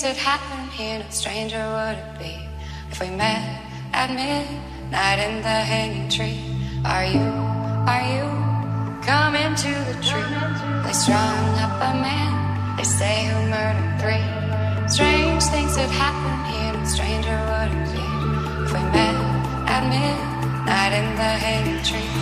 things 0.00 0.16
that 0.16 0.22
happen 0.22 0.68
here, 0.70 0.98
no 0.98 1.10
stranger 1.10 1.58
would 1.58 1.98
it 1.98 2.18
be 2.18 2.34
if 2.90 3.00
we 3.00 3.10
met 3.10 3.42
at 3.92 4.10
midnight 4.10 5.18
in 5.18 5.42
the 5.42 5.58
hanging 5.72 6.08
tree. 6.08 6.38
Are 6.84 7.04
you, 7.04 7.26
are 7.92 8.04
you 8.14 8.26
coming 9.02 9.54
to 9.56 9.72
the 9.90 9.96
tree? 10.08 10.34
They 10.84 10.92
strung 10.92 11.40
up 11.58 11.74
a 11.82 11.94
man, 11.98 12.76
they 12.76 12.84
say 12.84 13.26
who 13.26 13.38
murdered 13.50 13.98
three. 13.98 14.26
Strange 14.88 15.42
things 15.44 15.74
that 15.74 15.90
happen 15.90 16.36
here, 16.52 16.72
no 16.74 16.84
stranger 16.84 17.38
would 17.50 17.70
it 17.74 17.86
be 17.94 18.06
if 18.64 18.72
we 18.72 18.82
met 18.94 19.18
at 19.66 19.82
midnight 19.90 20.92
in 21.00 21.08
the 21.16 21.32
hanging 21.44 21.82
tree. 21.82 22.17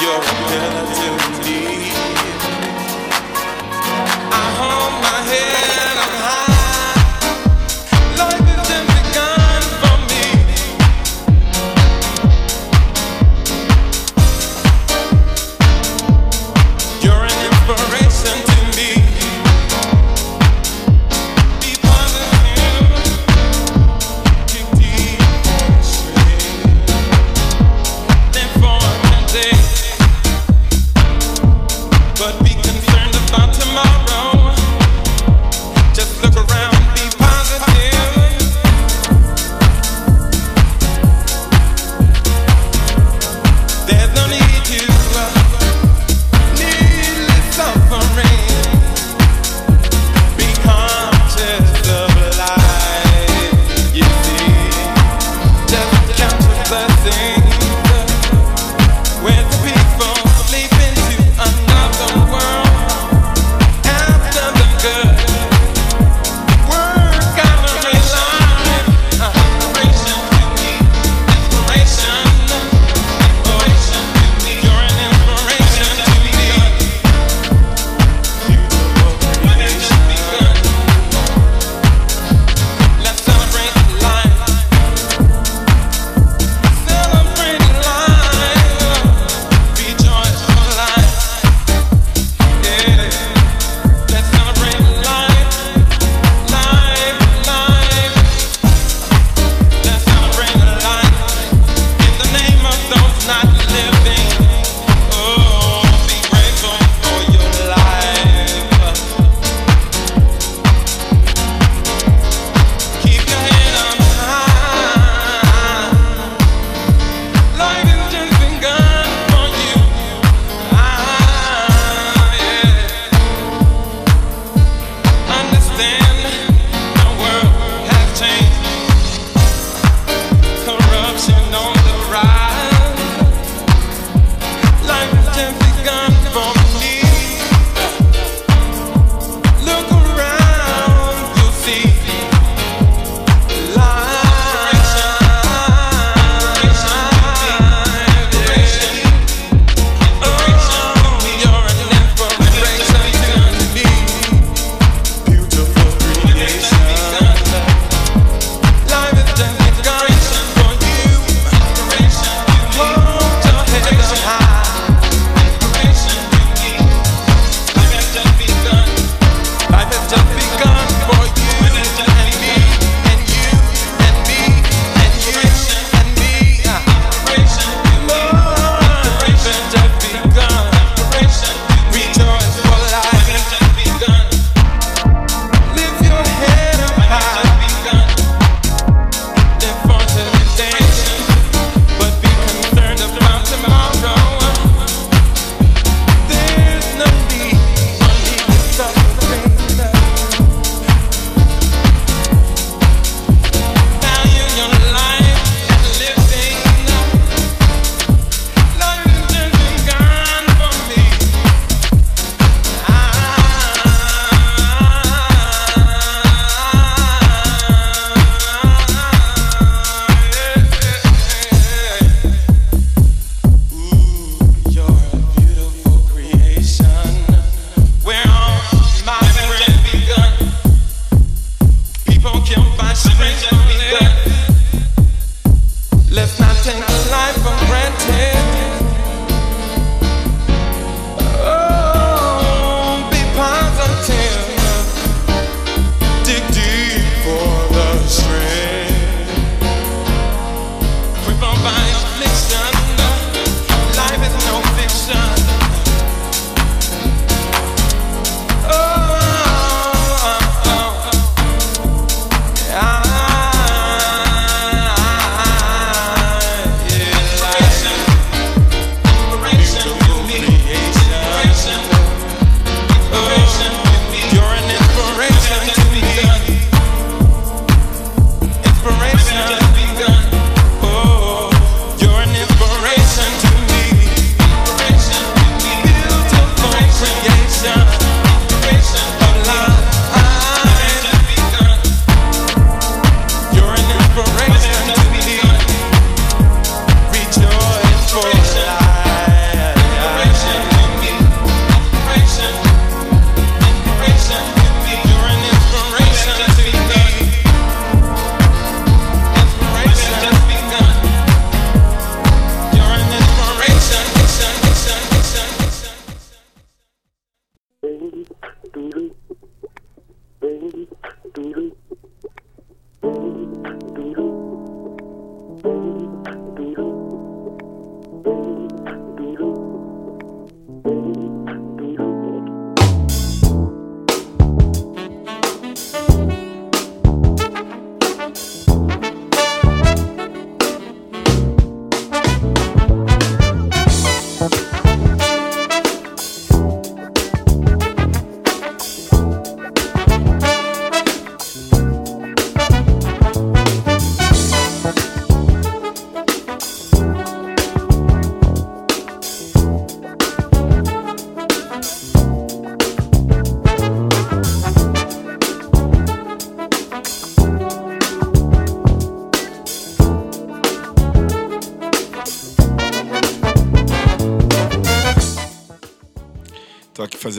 your 0.00 0.18
relative. 0.18 1.19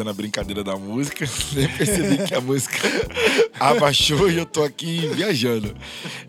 Fazendo 0.02 0.10
a 0.10 0.14
brincadeira 0.14 0.64
da 0.64 0.76
música. 0.76 1.26
Nem 1.53 1.68
percebi 1.69 2.18
que 2.23 2.34
a 2.34 2.41
música 2.41 2.80
abaixou 3.60 4.30
e 4.30 4.38
eu 4.38 4.45
tô 4.45 4.64
aqui 4.64 5.07
viajando. 5.14 5.76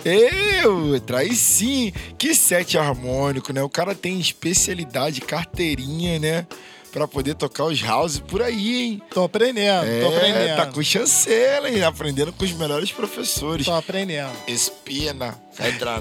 Eu, 0.05 1.01
traz 1.01 1.39
sim. 1.39 1.93
Que 2.19 2.35
set 2.35 2.77
harmônico, 2.77 3.53
né? 3.53 3.63
O 3.63 3.69
cara 3.69 3.95
tem 3.95 4.21
especialidade, 4.21 5.21
carteirinha, 5.21 6.19
né? 6.19 6.47
Pra 6.93 7.09
poder 7.09 7.35
tocar 7.35 7.65
os 7.65 7.83
houses 7.83 8.19
por 8.19 8.43
aí, 8.43 8.83
hein? 8.83 9.03
Tô 9.11 9.25
aprendendo, 9.25 9.87
tô 10.03 10.15
aprendendo. 10.15 10.51
É, 10.51 10.57
tá 10.57 10.67
com 10.67 10.83
chancela, 10.83 11.71
hein? 11.71 11.83
Aprendendo 11.83 12.35
com 12.35 12.45
os 12.45 12.53
melhores 12.53 12.93
professores. 12.93 13.65
Tô 13.65 13.73
aprendendo. 13.73 14.31
Espina, 14.47 15.35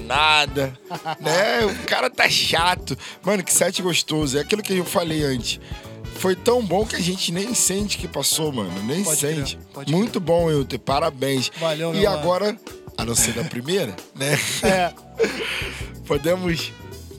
nada, 0.04 0.78
né? 1.18 1.64
O 1.64 1.86
cara 1.86 2.10
tá 2.10 2.28
chato. 2.28 2.96
Mano, 3.22 3.42
que 3.42 3.50
set 3.50 3.80
gostoso. 3.80 4.36
É 4.36 4.42
aquilo 4.42 4.62
que 4.62 4.74
eu 4.74 4.84
falei 4.84 5.24
antes. 5.24 5.58
Foi 6.22 6.36
tão 6.36 6.64
bom 6.64 6.86
que 6.86 6.94
a 6.94 7.00
gente 7.00 7.32
nem 7.32 7.52
sente 7.52 7.98
que 7.98 8.06
passou, 8.06 8.52
mano. 8.52 8.70
Nem 8.84 9.02
Pode 9.02 9.18
sente. 9.18 9.58
Muito 9.88 10.20
bom, 10.20 10.44
Wilter. 10.44 10.78
Parabéns. 10.78 11.50
Valeu, 11.58 11.92
E 11.92 11.98
meu 11.98 12.08
mano. 12.08 12.22
agora, 12.22 12.56
a 12.96 13.04
não 13.04 13.12
ser 13.16 13.32
da 13.32 13.42
primeira, 13.42 13.92
né? 14.14 14.38
É, 14.62 14.92
Podemos 16.06 16.70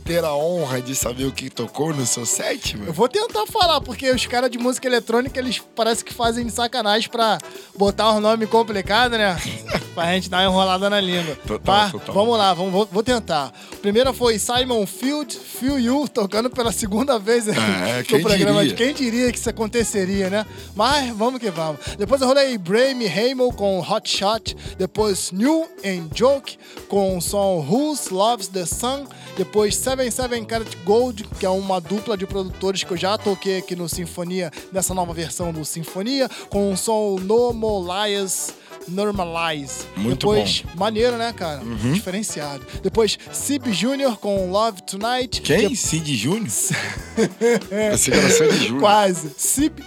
ter 0.03 0.23
a 0.23 0.33
honra 0.35 0.81
de 0.81 0.93
saber 0.95 1.25
o 1.25 1.31
que 1.31 1.49
tocou 1.49 1.93
no 1.93 2.05
seu 2.05 2.25
set, 2.25 2.75
mano? 2.77 2.89
eu 2.89 2.93
vou 2.93 3.07
tentar 3.07 3.45
falar, 3.47 3.79
porque 3.81 4.09
os 4.11 4.25
caras 4.25 4.49
de 4.51 4.57
música 4.57 4.87
eletrônica, 4.87 5.39
eles 5.39 5.61
parece 5.75 6.03
que 6.03 6.13
fazem 6.13 6.45
de 6.45 6.51
sacanagem 6.51 7.09
pra 7.09 7.37
botar 7.75 8.11
um 8.13 8.19
nome 8.19 8.45
complicado, 8.47 9.17
né? 9.17 9.37
pra 9.95 10.13
gente 10.13 10.29
dar 10.29 10.37
uma 10.39 10.45
enrolada 10.51 10.89
na 10.89 10.99
língua. 10.99 11.35
Total, 11.47 11.59
Tá? 11.85 11.89
total. 11.91 12.13
Vamos 12.15 12.37
lá, 12.37 12.53
vamos, 12.53 12.71
vou, 12.71 12.87
vou 12.91 13.03
tentar. 13.03 13.51
Primeira 13.81 14.11
foi 14.13 14.37
Simon 14.39 14.85
Field, 14.85 15.35
Feel 15.37 15.79
You, 15.79 16.07
tocando 16.07 16.49
pela 16.49 16.71
segunda 16.71 17.17
vez 17.19 17.47
aí 17.47 17.55
É, 17.57 17.97
no 17.99 18.03
quem 18.05 18.21
programa. 18.21 18.61
diria? 18.61 18.75
Quem 18.75 18.93
diria 18.93 19.31
que 19.31 19.37
isso 19.37 19.49
aconteceria, 19.49 20.29
né? 20.29 20.45
Mas 20.75 21.15
vamos 21.15 21.39
que 21.39 21.49
vamos. 21.49 21.79
Depois 21.97 22.21
eu 22.21 22.27
rolei 22.27 22.57
Brame 22.57 23.07
Hamel 23.07 23.51
com 23.53 23.79
Hot 23.79 24.09
Shot. 24.09 24.55
Depois 24.77 25.31
New 25.31 25.67
and 25.85 26.09
Joke 26.13 26.57
com 26.87 27.17
o 27.17 27.21
som 27.21 27.65
Who's 27.69 28.09
Loves 28.09 28.47
the 28.47 28.65
Sun. 28.65 29.05
Depois 29.37 29.75
77 29.95 30.45
Carat 30.47 30.75
Gold, 30.83 31.23
que 31.39 31.45
é 31.45 31.49
uma 31.49 31.79
dupla 31.79 32.17
de 32.17 32.25
produtores 32.25 32.83
que 32.83 32.91
eu 32.91 32.97
já 32.97 33.15
toquei 33.15 33.59
aqui 33.59 33.75
no 33.75 33.87
Sinfonia, 33.87 34.51
nessa 34.71 34.91
nova 34.93 35.13
versão 35.13 35.53
do 35.53 35.63
Sinfonia, 35.63 36.27
com 36.49 36.73
o 36.73 36.77
som 36.77 37.17
Normalize. 37.19 38.53
Normalize. 38.87 39.85
Muito 39.95 40.27
Depois, 40.27 40.63
maneiro, 40.75 41.15
né, 41.15 41.31
cara? 41.31 41.61
Diferenciado. 41.93 42.65
Depois, 42.81 43.19
Sib 43.31 43.67
Jr. 43.67 44.17
com 44.19 44.51
Love 44.51 44.81
Tonight. 44.81 45.41
Quem? 45.41 45.75
Cid 45.75 46.15
Júnior? 46.15 46.49
Você 46.49 48.11
que 48.11 48.17
era 48.17 48.29
Sandy 48.29 48.57
Júnior. 48.57 48.79
Quase. 48.79 49.29
Sib 49.37 49.79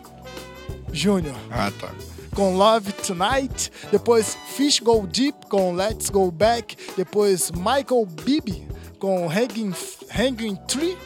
Jr. 0.92 1.34
Ah, 1.50 1.70
tá. 1.78 1.92
com 2.34 2.56
Love 2.56 2.92
Tonight. 2.92 3.72
Depois 3.90 4.38
Fish 4.54 4.78
Go 4.80 5.06
Deep 5.06 5.46
com 5.48 5.74
Let's 5.74 6.08
Go 6.08 6.30
Back. 6.30 6.76
Depois 6.96 7.50
Michael 7.50 8.06
Bibi 8.24 8.66
com 9.06 9.28
Hanging, 9.28 9.72
Hanging 10.10 10.56
Tree. 10.66 10.96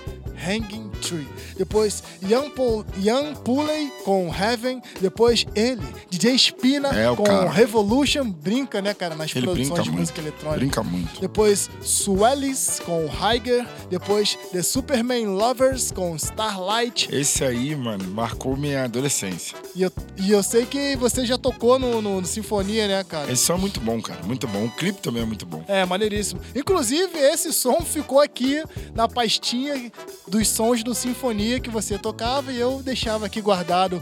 Hanging 0.44 0.90
Tree. 1.02 1.26
Depois 1.56 2.02
Young, 2.22 2.50
Pol, 2.50 2.84
Young 2.98 3.34
Pulley 3.44 3.92
com 4.04 4.32
Heaven. 4.34 4.80
Depois 5.00 5.46
ele, 5.54 5.82
DJ 6.10 6.36
Spina 6.38 6.88
É, 6.88 7.14
com 7.14 7.24
cara. 7.24 7.50
Revolution. 7.50 8.30
Brinca, 8.30 8.80
né, 8.80 8.94
cara, 8.94 9.14
nas 9.14 9.34
Ele 9.34 9.46
produções 9.46 9.82
de 9.84 9.90
muito. 9.90 10.00
música 10.00 10.20
eletrônica. 10.20 10.58
Brinca 10.58 10.82
muito. 10.82 11.20
Depois 11.20 11.68
Swellis 11.82 12.80
com 12.84 13.06
Higer. 13.06 13.66
Depois 13.90 14.36
The 14.52 14.62
Superman 14.62 15.26
Lovers 15.26 15.90
com 15.90 16.16
Starlight. 16.16 17.08
Esse 17.14 17.44
aí, 17.44 17.74
mano, 17.76 18.04
marcou 18.10 18.56
minha 18.56 18.84
adolescência. 18.84 19.56
E 19.74 19.82
eu, 19.82 19.92
e 20.16 20.30
eu 20.30 20.42
sei 20.42 20.64
que 20.66 20.96
você 20.96 21.24
já 21.26 21.36
tocou 21.38 21.78
no, 21.78 22.00
no- 22.00 22.20
no 22.20 22.26
Sinfonia, 22.26 22.88
né, 22.88 23.04
cara? 23.04 23.30
Esse 23.32 23.44
som 23.44 23.54
é 23.54 23.58
muito 23.58 23.80
bom, 23.80 24.00
cara. 24.00 24.20
Muito 24.24 24.46
bom. 24.48 24.64
O 24.64 24.70
clipe 24.70 25.00
também 25.00 25.22
é 25.22 25.26
muito 25.26 25.44
bom. 25.46 25.62
É, 25.68 25.84
maneiríssimo. 25.84 26.40
Inclusive, 26.54 27.16
esse 27.18 27.52
som 27.52 27.80
ficou 27.82 28.20
aqui 28.20 28.62
na 28.94 29.06
pastinha 29.08 29.90
dos 30.30 30.48
sons 30.48 30.82
do 30.84 30.94
Sinfonia 30.94 31.60
que 31.60 31.68
você 31.70 31.98
tocava 31.98 32.52
e 32.52 32.58
eu 32.60 32.80
deixava 32.82 33.26
aqui 33.26 33.40
guardado 33.40 34.00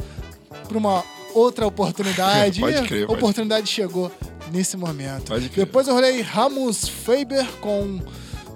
para 0.68 0.76
uma 0.78 1.02
outra 1.34 1.66
oportunidade. 1.66 2.60
Pode 2.60 2.82
crer, 2.86 3.04
a 3.04 3.06
pode 3.06 3.18
oportunidade 3.18 3.66
chegou 3.68 4.12
nesse 4.52 4.76
momento. 4.76 5.28
Pode. 5.28 5.48
Depois 5.48 5.88
eu 5.88 5.94
rolei 5.94 6.20
Ramos 6.20 6.88
Faber 6.88 7.46
com 7.60 8.00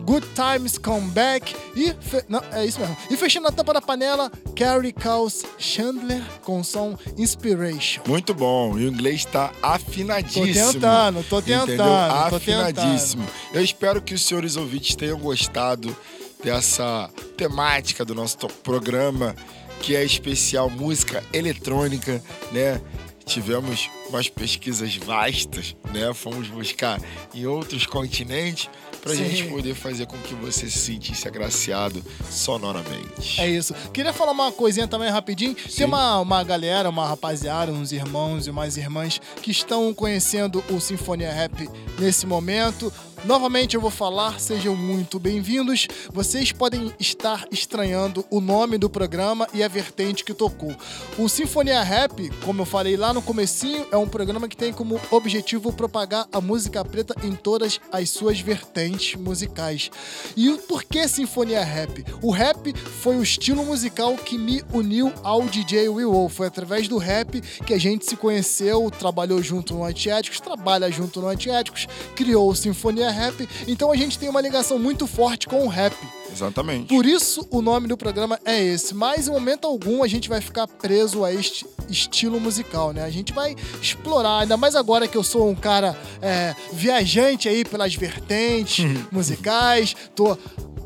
Good 0.02 0.26
Times 0.34 0.78
Come 0.78 1.08
Back 1.12 1.54
e 1.76 1.94
fe- 2.00 2.24
não, 2.28 2.42
é 2.50 2.66
isso 2.66 2.80
mesmo. 2.80 2.96
E 3.08 3.16
fechando 3.16 3.46
a 3.48 3.52
tampa 3.52 3.72
da 3.72 3.80
panela, 3.80 4.30
Carrie 4.56 4.92
Cows 4.92 5.42
Chandler 5.58 6.20
com 6.42 6.60
o 6.60 6.64
som 6.64 6.98
Inspiration. 7.16 8.02
Muito 8.08 8.34
bom. 8.34 8.76
E 8.78 8.84
o 8.84 8.88
inglês 8.88 9.24
tá 9.24 9.52
afinadíssimo. 9.62 10.46
Tô 10.46 10.72
tentando, 10.72 11.22
tô 11.28 11.38
Entendeu? 11.38 11.66
tentando, 11.66 12.30
tô 12.30 12.36
Afinadíssimo. 12.36 13.24
Eu 13.54 13.62
espero 13.62 14.02
que 14.02 14.12
os 14.14 14.22
senhores 14.26 14.56
ouvintes 14.56 14.96
tenham 14.96 15.18
gostado 15.18 15.96
dessa 16.42 17.08
temática 17.36 18.04
do 18.04 18.14
nosso 18.14 18.36
programa, 18.62 19.34
que 19.80 19.96
é 19.96 20.04
especial 20.04 20.68
música 20.68 21.22
eletrônica, 21.32 22.22
né? 22.50 22.80
Tivemos 23.24 23.88
umas 24.08 24.28
pesquisas 24.28 24.96
vastas, 24.96 25.76
né? 25.92 26.12
Fomos 26.12 26.48
buscar 26.48 27.00
em 27.32 27.46
outros 27.46 27.86
continentes 27.86 28.68
pra 29.00 29.14
Sim. 29.14 29.28
gente 29.28 29.48
poder 29.48 29.74
fazer 29.74 30.06
com 30.06 30.16
que 30.18 30.34
você 30.34 30.70
se 30.70 30.78
sentisse 30.78 31.26
agraciado 31.26 32.02
sonoramente. 32.30 33.40
É 33.40 33.48
isso. 33.48 33.74
Queria 33.92 34.12
falar 34.12 34.32
uma 34.32 34.52
coisinha 34.52 34.86
também 34.86 35.10
rapidinho. 35.10 35.54
Tem 35.54 35.86
uma, 35.86 36.20
uma 36.20 36.42
galera, 36.44 36.88
uma 36.88 37.06
rapaziada, 37.06 37.72
uns 37.72 37.90
irmãos 37.90 38.46
e 38.46 38.50
umas 38.50 38.76
irmãs 38.76 39.20
que 39.42 39.50
estão 39.50 39.92
conhecendo 39.92 40.62
o 40.70 40.80
Sinfonia 40.80 41.32
Rap 41.32 41.68
nesse 41.98 42.26
momento. 42.26 42.92
Novamente 43.24 43.76
eu 43.76 43.80
vou 43.80 43.90
falar, 43.90 44.40
sejam 44.40 44.74
muito 44.74 45.20
bem-vindos. 45.20 45.86
Vocês 46.12 46.50
podem 46.50 46.92
estar 46.98 47.46
estranhando 47.52 48.26
o 48.28 48.40
nome 48.40 48.76
do 48.76 48.90
programa 48.90 49.46
e 49.54 49.62
a 49.62 49.68
vertente 49.68 50.24
que 50.24 50.34
tocou. 50.34 50.74
O 51.16 51.28
Sinfonia 51.28 51.80
Rap, 51.84 52.28
como 52.44 52.62
eu 52.62 52.66
falei 52.66 52.96
lá 52.96 53.14
no 53.14 53.22
comecinho, 53.22 53.86
é 53.92 53.96
um 53.96 54.08
programa 54.08 54.48
que 54.48 54.56
tem 54.56 54.72
como 54.72 55.00
objetivo 55.08 55.72
propagar 55.72 56.26
a 56.32 56.40
música 56.40 56.84
preta 56.84 57.14
em 57.22 57.36
todas 57.36 57.80
as 57.92 58.10
suas 58.10 58.40
vertentes 58.40 59.14
musicais. 59.14 59.88
E 60.36 60.50
o 60.50 60.58
porquê 60.58 61.06
Sinfonia 61.06 61.62
Rap? 61.62 62.04
O 62.20 62.32
rap 62.32 62.76
foi 62.76 63.16
o 63.16 63.22
estilo 63.22 63.64
musical 63.64 64.16
que 64.16 64.36
me 64.36 64.64
uniu 64.72 65.12
ao 65.22 65.42
DJ 65.42 65.88
Will. 65.88 66.28
Foi 66.28 66.48
através 66.48 66.88
do 66.88 66.98
rap 66.98 67.40
que 67.64 67.72
a 67.72 67.78
gente 67.78 68.04
se 68.04 68.16
conheceu, 68.16 68.90
trabalhou 68.90 69.40
junto 69.40 69.74
no 69.74 69.84
Antiéticos, 69.84 70.40
trabalha 70.40 70.90
junto 70.90 71.20
no 71.20 71.28
Antiéticos, 71.28 71.86
criou 72.16 72.50
o 72.50 72.56
Sinfonia 72.56 73.11
Rap. 73.12 73.48
Então 73.68 73.92
a 73.92 73.96
gente 73.96 74.18
tem 74.18 74.28
uma 74.28 74.40
ligação 74.40 74.78
muito 74.78 75.06
forte 75.06 75.46
com 75.46 75.64
o 75.64 75.68
rap. 75.68 75.94
Exatamente. 76.32 76.88
Por 76.88 77.04
isso 77.04 77.46
o 77.50 77.60
nome 77.60 77.86
do 77.86 77.96
programa 77.96 78.40
é 78.44 78.60
esse. 78.62 78.94
Mas 78.94 79.28
em 79.28 79.30
momento 79.30 79.66
algum 79.66 80.02
a 80.02 80.08
gente 80.08 80.28
vai 80.28 80.40
ficar 80.40 80.66
preso 80.66 81.24
a 81.24 81.32
este 81.32 81.66
estilo 81.88 82.40
musical, 82.40 82.92
né? 82.92 83.04
A 83.04 83.10
gente 83.10 83.32
vai 83.32 83.54
explorar, 83.80 84.40
ainda 84.40 84.56
mais 84.56 84.74
agora 84.74 85.06
que 85.06 85.16
eu 85.16 85.22
sou 85.22 85.48
um 85.48 85.54
cara 85.54 85.96
é, 86.20 86.54
viajante 86.72 87.48
aí 87.48 87.64
pelas 87.64 87.94
vertentes 87.94 88.84
musicais, 89.12 89.94
tô 90.14 90.36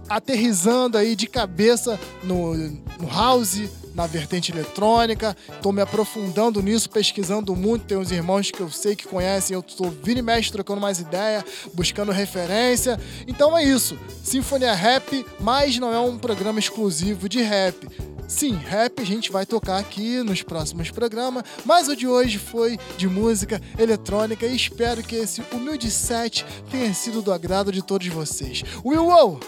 aterrizando 0.09 0.97
aí 0.99 1.17
de 1.17 1.27
cabeça 1.27 1.99
no, 2.23 2.55
no 2.55 3.09
house, 3.09 3.63
na 3.97 4.07
vertente 4.07 4.53
eletrônica, 4.53 5.35
tô 5.63 5.73
me 5.73 5.81
aprofundando 5.81 6.63
nisso, 6.63 6.91
pesquisando 6.91 7.57
muito, 7.57 7.87
tem 7.87 7.97
uns 7.97 8.11
irmãos 8.11 8.51
que 8.51 8.61
eu 8.61 8.71
sei 8.71 8.95
que 8.95 9.09
conhecem, 9.09 9.55
eu 9.55 9.63
tô 9.63 9.89
vindo 9.89 10.19
e 10.19 10.23
mexe 10.23 10.53
trocando 10.53 10.81
mais 10.81 11.01
ideia, 11.01 11.43
buscando 11.73 12.13
referência. 12.13 13.01
Então 13.27 13.57
é 13.57 13.65
isso, 13.65 13.99
Sinfonia 14.23 14.75
Rap, 14.75 15.25
mas 15.41 15.79
não 15.79 15.93
é 15.93 15.99
um 15.99 16.19
programa 16.19 16.59
exclusivo 16.59 17.27
de 17.27 17.41
rap. 17.41 17.89
Sim, 18.29 18.57
rap 18.57 19.01
a 19.01 19.05
gente 19.05 19.33
vai 19.33 19.47
tocar 19.47 19.79
aqui 19.79 20.23
nos 20.23 20.43
próximos 20.43 20.91
programas, 20.91 21.45
mas 21.65 21.89
o 21.89 21.97
de 21.97 22.07
hoje 22.07 22.39
foi 22.39 22.77
de 22.99 23.09
música 23.09 23.63
eletrônica 23.79 24.45
e 24.45 24.55
espero 24.55 25.03
que 25.03 25.17
esse 25.17 25.43
humilde 25.53 25.91
set 25.91 26.45
tenha 26.71 26.93
sido 26.93 27.23
do 27.23 27.33
agrado 27.33 27.73
de 27.73 27.83
todos 27.83 28.09
vocês. 28.09 28.63
Will, 28.85 29.07
Will 29.07 29.41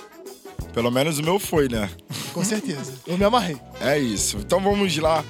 Pelo 0.73 0.91
menos 0.91 1.19
o 1.19 1.23
meu 1.23 1.39
foi, 1.39 1.69
né? 1.69 1.89
com 2.33 2.45
certeza, 2.45 2.93
eu 3.07 3.17
me 3.19 3.25
amarrei. 3.25 3.57
É 3.81 3.99
isso. 3.99 4.37
Então 4.39 4.61
vamos 4.61 4.97
lá 4.99 5.25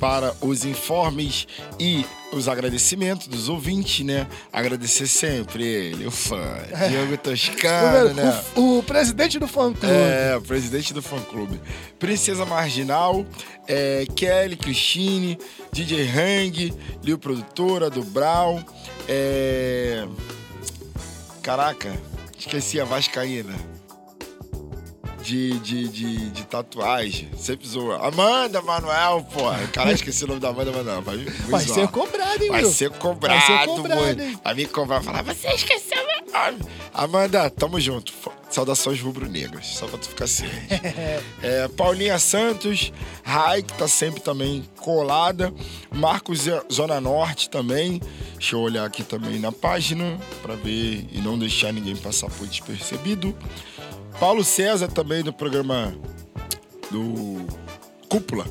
para 0.00 0.34
os 0.40 0.64
informes 0.64 1.46
e 1.78 2.04
os 2.32 2.48
agradecimentos 2.48 3.26
dos 3.26 3.48
ouvintes, 3.48 4.04
né? 4.04 4.26
Agradecer 4.52 5.06
sempre 5.06 5.64
ele, 5.64 6.06
o 6.06 6.10
fã, 6.10 6.42
Diogo 6.90 7.16
Toscano, 7.18 8.10
O- 8.10 8.14
né? 8.14 8.44
o, 8.56 8.78
o 8.78 8.82
presidente 8.82 9.38
do 9.38 9.46
fã 9.46 9.72
clube. 9.72 9.94
É, 9.94 10.36
o 10.36 10.42
presidente 10.42 10.92
do 10.94 11.00
fã-clube. 11.02 11.60
Princesa 11.98 12.44
Marginal, 12.44 13.24
é, 13.68 14.04
Kelly, 14.16 14.56
Cristine, 14.56 15.38
DJ 15.72 16.08
Hang, 16.08 16.74
Lil 17.02 17.18
Produtora, 17.18 17.88
do 17.90 18.02
Brau. 18.02 18.60
É... 19.08 20.06
Caraca, 21.42 21.92
esqueci 22.38 22.80
a 22.80 22.84
Vascaína. 22.84 23.54
De, 25.24 25.58
de, 25.60 25.88
de, 25.88 26.30
de 26.30 26.44
tatuagem. 26.44 27.30
Sempre 27.36 27.66
zoa. 27.66 28.06
Amanda 28.06 28.60
Manuel, 28.60 29.26
pô. 29.32 29.40
Caralho, 29.72 29.94
esqueci 29.94 30.24
o 30.24 30.28
nome 30.28 30.40
da 30.40 30.50
Amanda 30.50 30.70
Manuel. 30.70 31.00
Vai, 31.02 31.16
me- 31.16 31.24
me 31.24 31.30
Vai 31.30 31.64
zoar. 31.64 31.78
ser 31.80 31.88
cobrado, 31.88 32.42
hein, 32.44 32.50
Vai 32.50 32.62
Will? 32.62 32.72
ser 32.72 32.90
cobrado, 32.90 33.40
Vai 33.46 33.58
ser 33.60 33.66
cobrado, 33.66 34.22
hein? 34.22 34.38
Vai 34.44 34.54
me 34.54 34.66
cobrar 34.66 35.02
falar, 35.02 35.22
você 35.22 35.48
esqueceu 35.48 35.96
meu 36.06 36.32
nome. 36.32 36.58
Amanda, 36.92 37.48
tamo 37.50 37.80
junto. 37.80 38.12
Saudações 38.50 39.00
rubro-negras, 39.00 39.66
só 39.66 39.86
pra 39.88 39.98
tu 39.98 40.08
ficar 40.08 40.26
ciente. 40.28 40.52
É, 41.42 41.68
Paulinha 41.68 42.18
Santos, 42.18 42.92
Rai, 43.22 43.62
que 43.62 43.72
tá 43.74 43.88
sempre 43.88 44.20
também 44.20 44.64
colada. 44.76 45.52
Marcos 45.92 46.46
Zona 46.72 47.00
Norte 47.00 47.50
também. 47.50 48.00
Deixa 48.34 48.54
eu 48.56 48.60
olhar 48.60 48.84
aqui 48.84 49.02
também 49.02 49.38
na 49.38 49.50
página 49.52 50.18
pra 50.42 50.54
ver 50.54 51.06
e 51.12 51.18
não 51.18 51.38
deixar 51.38 51.72
ninguém 51.72 51.96
passar 51.96 52.28
por 52.30 52.46
despercebido. 52.46 53.36
Paulo 54.24 54.42
César 54.42 54.88
também 54.88 55.22
do 55.22 55.34
programa 55.34 55.94
do 56.90 57.44
Cúpula. 58.08 58.46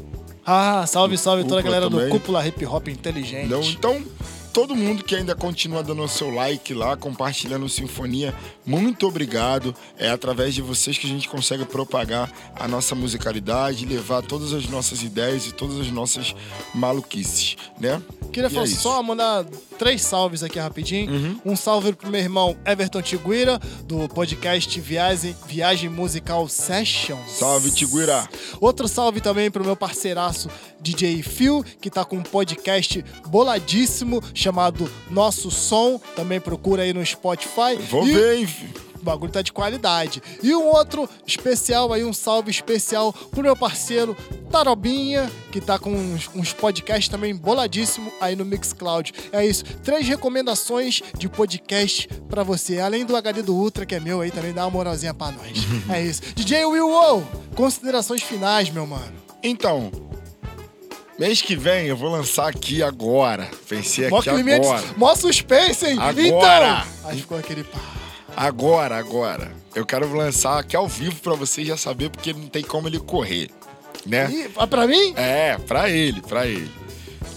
Ah, 0.45 0.85
salve, 0.85 1.17
salve 1.17 1.45
toda 1.45 1.61
a 1.61 1.63
Cúpula 1.63 1.63
galera 1.63 1.89
do 1.89 1.97
também. 1.97 2.11
Cúpula 2.11 2.47
Hip 2.47 2.63
Hop 2.63 2.87
Inteligente. 2.89 3.49
Não, 3.49 3.63
então, 3.63 4.05
todo 4.53 4.75
mundo 4.75 5.03
que 5.03 5.15
ainda 5.15 5.33
continua 5.35 5.81
dando 5.81 6.03
o 6.03 6.07
seu 6.07 6.29
like 6.29 6.75
lá, 6.75 6.95
compartilhando 6.95 7.67
Sinfonia, 7.67 8.33
muito 8.63 9.07
obrigado. 9.07 9.75
É 9.97 10.09
através 10.09 10.53
de 10.53 10.61
vocês 10.61 10.95
que 10.95 11.07
a 11.07 11.09
gente 11.09 11.27
consegue 11.27 11.65
propagar 11.65 12.31
a 12.55 12.67
nossa 12.67 12.93
musicalidade, 12.93 13.85
levar 13.85 14.21
todas 14.21 14.53
as 14.53 14.69
nossas 14.69 15.01
ideias 15.01 15.47
e 15.47 15.51
todas 15.51 15.79
as 15.79 15.89
nossas 15.89 16.35
maluquices, 16.73 17.57
né? 17.79 18.01
Queria 18.31 18.47
é 18.47 18.49
isso. 18.49 18.59
Uhum. 18.59 18.95
só 18.95 19.03
mandar 19.03 19.45
três 19.77 20.01
salves 20.01 20.43
aqui 20.43 20.59
rapidinho. 20.59 21.39
Um 21.45 21.55
salve 21.55 21.93
pro 21.93 22.09
meu 22.09 22.19
irmão 22.19 22.55
Everton 22.65 23.01
Tiguira, 23.01 23.59
do 23.85 24.07
podcast 24.09 24.79
Viagem, 24.79 25.35
Viagem 25.47 25.89
Musical 25.89 26.47
Sessions. 26.47 27.31
Salve, 27.31 27.71
Tiguira. 27.71 28.27
Outro 28.59 28.87
salve 28.87 29.21
também 29.21 29.51
pro 29.51 29.63
meu 29.63 29.75
parceiraço 29.75 30.49
DJ 30.79 31.23
Phil, 31.23 31.63
que 31.79 31.89
tá 31.89 32.03
com 32.03 32.17
um 32.17 32.23
podcast 32.23 33.03
boladíssimo 33.27 34.21
chamado 34.43 34.89
Nosso 35.09 35.49
Som. 35.49 35.99
Também 36.15 36.39
procura 36.39 36.83
aí 36.83 36.93
no 36.93 37.05
Spotify. 37.05 37.75
Vou 37.89 38.07
E- 38.07 38.13
ver, 38.13 38.37
hein? 38.39 38.47
o 38.99 39.03
bagulho 39.03 39.31
tá 39.33 39.41
de 39.41 39.51
qualidade. 39.51 40.23
E 40.41 40.55
um 40.55 40.65
outro 40.67 41.09
especial 41.27 41.91
aí, 41.91 42.05
um 42.05 42.13
salve 42.13 42.49
especial 42.49 43.11
pro 43.11 43.41
meu 43.43 43.53
parceiro 43.53 44.15
Tarobinha, 44.49 45.29
que 45.51 45.59
tá 45.59 45.77
com 45.77 45.91
uns, 45.91 46.29
uns 46.33 46.53
podcasts 46.53 47.09
também 47.09 47.35
boladíssimo 47.35 48.09
aí 48.21 48.33
no 48.33 48.45
Mixcloud. 48.45 49.11
É 49.33 49.45
isso. 49.45 49.65
Três 49.83 50.07
recomendações 50.07 51.01
de 51.17 51.27
podcast 51.27 52.07
pra 52.29 52.43
você. 52.43 52.79
Além 52.79 53.03
do 53.05 53.15
HD 53.17 53.41
do 53.41 53.53
Ultra, 53.53 53.85
que 53.85 53.93
é 53.95 53.99
meu 53.99 54.21
aí, 54.21 54.31
também 54.31 54.53
dá 54.53 54.63
uma 54.63 54.71
moralzinha 54.71 55.13
pra 55.13 55.31
nós. 55.31 55.51
é 55.89 56.01
isso. 56.01 56.21
DJ 56.35 56.63
Will 56.65 56.87
Wow, 56.87 57.27
considerações 57.55 58.23
finais, 58.23 58.69
meu 58.69 58.87
mano. 58.87 59.11
Então, 59.43 59.91
mês 61.23 61.41
que 61.41 61.55
vem 61.55 61.87
eu 61.87 61.95
vou 61.95 62.11
lançar 62.11 62.49
aqui 62.49 62.83
agora. 62.83 63.49
Pensei 63.69 64.09
Mó 64.09 64.19
aqui 64.19 64.29
clima 64.29 64.55
agora. 64.55 64.83
Mó 64.97 65.15
suspense, 65.15 65.85
hein? 65.85 65.97
Agora. 65.97 66.85
Então. 66.85 67.09
Aí 67.09 67.17
ficou 67.21 67.37
aquele 67.37 67.63
pá. 67.63 67.79
Agora, 68.35 68.97
agora. 68.97 69.51
Eu 69.73 69.85
quero 69.85 70.13
lançar 70.13 70.59
aqui 70.59 70.75
ao 70.75 70.87
vivo 70.87 71.15
pra 71.21 71.33
vocês 71.33 71.65
já 71.65 71.77
saber, 71.77 72.09
porque 72.09 72.33
não 72.33 72.47
tem 72.47 72.61
como 72.61 72.89
ele 72.89 72.99
correr, 72.99 73.49
né? 74.05 74.29
Ih, 74.29 74.49
ah, 74.57 74.67
pra 74.67 74.85
mim? 74.85 75.13
É, 75.15 75.57
pra 75.65 75.89
ele, 75.89 76.21
pra 76.21 76.45
ele. 76.45 76.69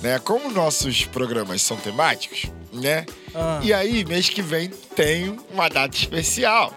Né? 0.02 0.18
Como 0.18 0.50
nossos 0.50 1.04
programas 1.04 1.62
são 1.62 1.76
temáticos, 1.76 2.46
né? 2.72 3.06
Ah. 3.34 3.60
E 3.62 3.72
aí, 3.72 4.04
mês 4.04 4.28
que 4.28 4.42
vem 4.42 4.68
tem 4.96 5.34
uma 5.52 5.68
data 5.68 5.96
especial, 5.96 6.74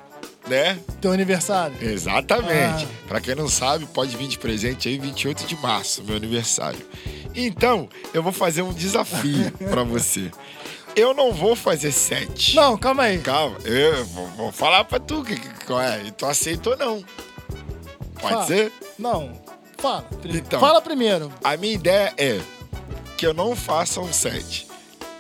né? 0.50 0.80
Teu 1.00 1.12
aniversário. 1.12 1.76
Exatamente. 1.82 2.86
Ah. 2.86 3.08
Pra 3.08 3.22
quem 3.22 3.36
não 3.36 3.48
sabe, 3.48 3.86
pode 3.86 4.18
vir 4.18 4.28
de 4.28 4.38
presente 4.38 4.90
aí 4.90 4.98
28 4.98 5.46
de 5.46 5.56
março, 5.58 6.04
meu 6.04 6.16
aniversário. 6.18 6.80
Então, 7.36 7.88
eu 8.14 8.22
vou 8.22 8.32
fazer 8.32 8.62
um 8.62 8.74
desafio 8.74 9.52
pra 9.70 9.84
você. 9.84 10.32
Eu 10.96 11.14
não 11.14 11.32
vou 11.32 11.56
fazer 11.56 11.92
sete. 11.92 12.56
Não, 12.56 12.78
calma 12.78 13.04
aí. 13.04 13.20
Calma, 13.20 13.58
eu 13.64 14.04
vou, 14.06 14.28
vou 14.30 14.52
falar 14.52 14.84
pra 14.84 15.00
tu 15.00 15.24
que, 15.24 15.38
qual 15.66 15.80
é. 15.80 16.04
E 16.04 16.12
tu 16.12 16.26
aceita 16.26 16.72
ou 16.72 16.78
não. 16.78 17.04
Pode 18.20 18.34
Fala. 18.34 18.46
ser? 18.48 18.72
Não. 18.98 19.32
Fala. 19.78 20.06
Então. 20.26 20.60
Fala 20.60 20.82
primeiro. 20.82 21.32
A 21.44 21.56
minha 21.56 21.74
ideia 21.74 22.14
é 22.18 22.42
que 23.18 23.26
eu 23.26 23.34
não 23.34 23.56
faça 23.56 24.02
um 24.02 24.12
set. 24.12 24.68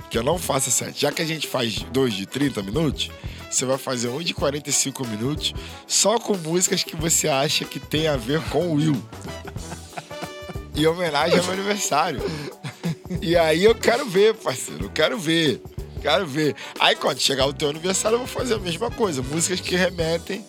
Que 0.09 0.17
eu 0.17 0.23
não 0.23 0.37
faça 0.37 0.71
set. 0.71 0.99
Já 0.99 1.11
que 1.11 1.21
a 1.21 1.25
gente 1.25 1.47
faz 1.47 1.83
dois 1.91 2.13
de 2.13 2.25
30 2.25 2.61
minutos, 2.63 3.09
você 3.49 3.65
vai 3.65 3.77
fazer 3.77 4.09
um 4.09 4.21
de 4.21 4.33
45 4.33 5.05
minutos 5.07 5.53
só 5.87 6.19
com 6.19 6.35
músicas 6.37 6.83
que 6.83 6.95
você 6.95 7.27
acha 7.27 7.65
que 7.65 7.79
tem 7.79 8.07
a 8.07 8.15
ver 8.15 8.41
com 8.49 8.67
o 8.67 8.73
Will. 8.75 9.01
Em 10.75 10.85
homenagem 10.85 11.37
ao 11.37 11.43
meu 11.43 11.53
aniversário. 11.53 12.21
E 13.21 13.35
aí 13.35 13.63
eu 13.63 13.75
quero 13.75 14.05
ver, 14.05 14.35
parceiro. 14.35 14.85
Eu 14.85 14.89
quero 14.89 15.17
ver. 15.17 15.61
Quero 16.01 16.25
ver. 16.25 16.55
Aí 16.79 16.95
quando 16.95 17.19
chegar 17.19 17.45
o 17.47 17.53
teu 17.53 17.69
aniversário, 17.69 18.15
eu 18.15 18.19
vou 18.19 18.27
fazer 18.27 18.53
a 18.53 18.59
mesma 18.59 18.89
coisa. 18.91 19.21
Músicas 19.21 19.59
que 19.59 19.75
remetem 19.75 20.45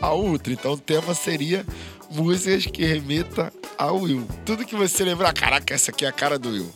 ao 0.00 0.22
Ultra. 0.22 0.52
Então 0.52 0.72
o 0.72 0.78
tema 0.78 1.14
seria 1.14 1.66
músicas 2.10 2.66
que 2.66 2.84
remetam 2.84 3.50
ao 3.76 3.98
Will. 3.98 4.26
Tudo 4.44 4.64
que 4.64 4.76
você 4.76 5.04
lembrar, 5.04 5.32
caraca, 5.32 5.74
essa 5.74 5.90
aqui 5.90 6.04
é 6.04 6.08
a 6.08 6.12
cara 6.12 6.38
do 6.38 6.50
Will. 6.50 6.72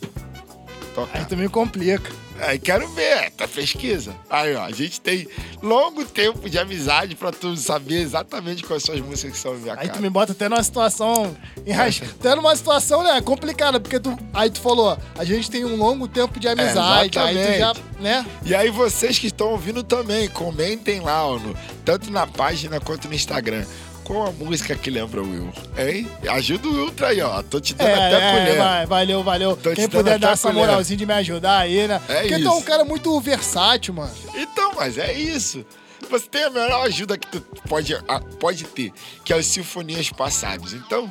Toca. 1.07 1.27
Aí 1.31 1.35
me 1.35 1.49
complica. 1.49 2.11
Aí 2.41 2.57
quero 2.57 2.87
ver, 2.93 3.31
tá 3.31 3.45
pesquisa. 3.47 4.15
Aí, 4.29 4.55
ó, 4.55 4.63
a 4.63 4.71
gente 4.71 5.01
tem 5.01 5.27
longo 5.61 6.05
tempo 6.05 6.49
de 6.49 6.57
amizade 6.57 7.13
pra 7.13 7.33
tu 7.33 7.55
saber 7.57 7.95
exatamente 8.01 8.63
quais 8.63 8.81
são 8.81 8.95
as 8.95 9.01
músicas 9.01 9.33
que 9.33 9.37
são 9.37 9.53
minha 9.55 9.73
Aí 9.73 9.87
cara. 9.87 9.89
tu 9.89 10.01
me 10.01 10.09
bota 10.09 10.31
até 10.31 10.47
numa 10.47 10.63
situação 10.63 11.35
enrasca. 11.67 12.05
Até 12.05 12.33
numa 12.35 12.55
situação, 12.55 13.03
né, 13.03 13.19
complicada, 13.21 13.77
porque 13.77 13.99
tu. 13.99 14.17
Aí 14.33 14.49
tu 14.49 14.61
falou, 14.61 14.97
a 15.17 15.25
gente 15.25 15.51
tem 15.51 15.65
um 15.65 15.75
longo 15.75 16.07
tempo 16.07 16.39
de 16.39 16.47
amizade. 16.47 17.19
aí 17.19 17.35
tu 17.53 17.59
já, 17.59 17.73
né? 17.99 18.25
E 18.45 18.55
aí 18.55 18.69
vocês 18.69 19.19
que 19.19 19.27
estão 19.27 19.49
ouvindo 19.49 19.83
também, 19.83 20.29
comentem 20.29 21.01
lá, 21.01 21.25
ó, 21.27 21.37
no- 21.37 21.53
tanto 21.83 22.09
na 22.09 22.25
página 22.25 22.79
quanto 22.79 23.09
no 23.09 23.13
Instagram. 23.13 23.65
Qual 24.09 24.25
a 24.25 24.31
música 24.31 24.75
que 24.75 24.89
lembra 24.89 25.21
o 25.21 25.29
Will? 25.29 25.53
Hein? 25.77 26.09
Ajuda 26.31 26.67
o 26.67 26.85
Ultra 26.85 27.09
aí, 27.09 27.21
ó. 27.21 27.43
Tô 27.43 27.59
te 27.59 27.75
dando 27.75 27.91
até 27.91 28.15
É, 28.15 28.31
colher. 28.39 28.57
vai, 28.57 28.85
valeu, 28.87 29.23
valeu. 29.23 29.55
Tô 29.55 29.69
Quem 29.71 29.87
puder 29.87 30.17
dar 30.17 30.31
essa 30.31 30.47
colher. 30.47 30.65
moralzinha 30.65 30.97
de 30.97 31.05
me 31.05 31.13
ajudar 31.13 31.59
aí, 31.59 31.87
né? 31.87 32.01
É 32.09 32.21
porque 32.21 32.39
tu 32.39 32.47
é 32.47 32.51
um 32.51 32.57
isso. 32.57 32.65
cara 32.65 32.83
muito 32.83 33.19
versátil, 33.21 33.93
mano. 33.93 34.11
Então, 34.33 34.71
mas 34.75 34.97
é 34.97 35.13
isso. 35.13 35.63
Você 36.09 36.27
tem 36.27 36.43
a 36.43 36.49
melhor 36.49 36.87
ajuda 36.87 37.19
que 37.19 37.27
tu 37.27 37.39
pode, 37.67 37.95
pode 38.39 38.63
ter, 38.63 38.91
que 39.23 39.31
é 39.31 39.37
as 39.37 39.45
sinfonias 39.45 40.09
passadas. 40.09 40.73
Então, 40.73 41.07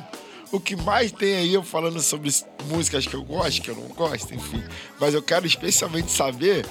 o 0.51 0.59
que 0.59 0.75
mais 0.75 1.11
tem 1.11 1.35
aí 1.35 1.53
eu 1.53 1.63
falando 1.63 1.99
sobre 2.01 2.31
músicas 2.65 3.05
que 3.05 3.13
eu 3.13 3.23
gosto, 3.23 3.61
que 3.61 3.69
eu 3.69 3.75
não 3.75 3.87
gosto, 3.89 4.33
enfim. 4.33 4.63
Mas 4.99 5.13
eu 5.13 5.21
quero 5.21 5.45
especialmente 5.45 6.11
saber 6.11 6.65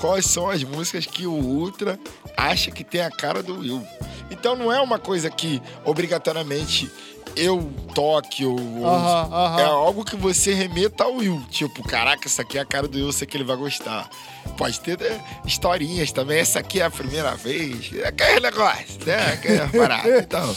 quais 0.00 0.24
são 0.26 0.48
as 0.48 0.62
músicas 0.64 1.04
que 1.06 1.26
o 1.26 1.32
Ultra 1.32 1.98
acha 2.36 2.70
que 2.70 2.82
tem 2.84 3.00
a 3.02 3.10
cara 3.10 3.42
do 3.42 3.60
Will. 3.60 3.86
Então 4.30 4.54
não 4.56 4.72
é 4.72 4.80
uma 4.80 4.98
coisa 4.98 5.28
que 5.30 5.60
obrigatoriamente 5.84 6.90
eu 7.36 7.70
toque 7.94 8.44
ou. 8.44 8.58
ou- 8.78 8.86
Aham, 8.86 9.28
aham. 9.32 9.60
É 9.60 9.64
algo 9.64 10.04
que 10.04 10.16
você 10.16 10.54
remeta 10.54 11.04
ao 11.04 11.16
Will. 11.16 11.40
Tipo, 11.50 11.82
caraca, 11.86 12.26
essa 12.26 12.42
aqui 12.42 12.58
é 12.58 12.60
a 12.60 12.64
cara 12.64 12.88
do 12.88 12.96
Will, 12.98 13.12
sei 13.12 13.26
que 13.26 13.36
ele 13.36 13.44
vai 13.44 13.56
gostar. 13.56 14.08
Pode 14.56 14.80
ter 14.80 14.98
né, 14.98 15.22
historinhas 15.46 16.10
também. 16.10 16.38
Essa 16.38 16.58
aqui 16.60 16.80
é 16.80 16.84
a 16.84 16.90
primeira 16.90 17.34
vez. 17.36 17.90
É 17.94 18.08
aquele 18.08 18.40
negócio, 18.40 18.98
né? 19.06 19.32
Aquela 19.34 19.68
parada. 19.68 20.18
Então, 20.18 20.56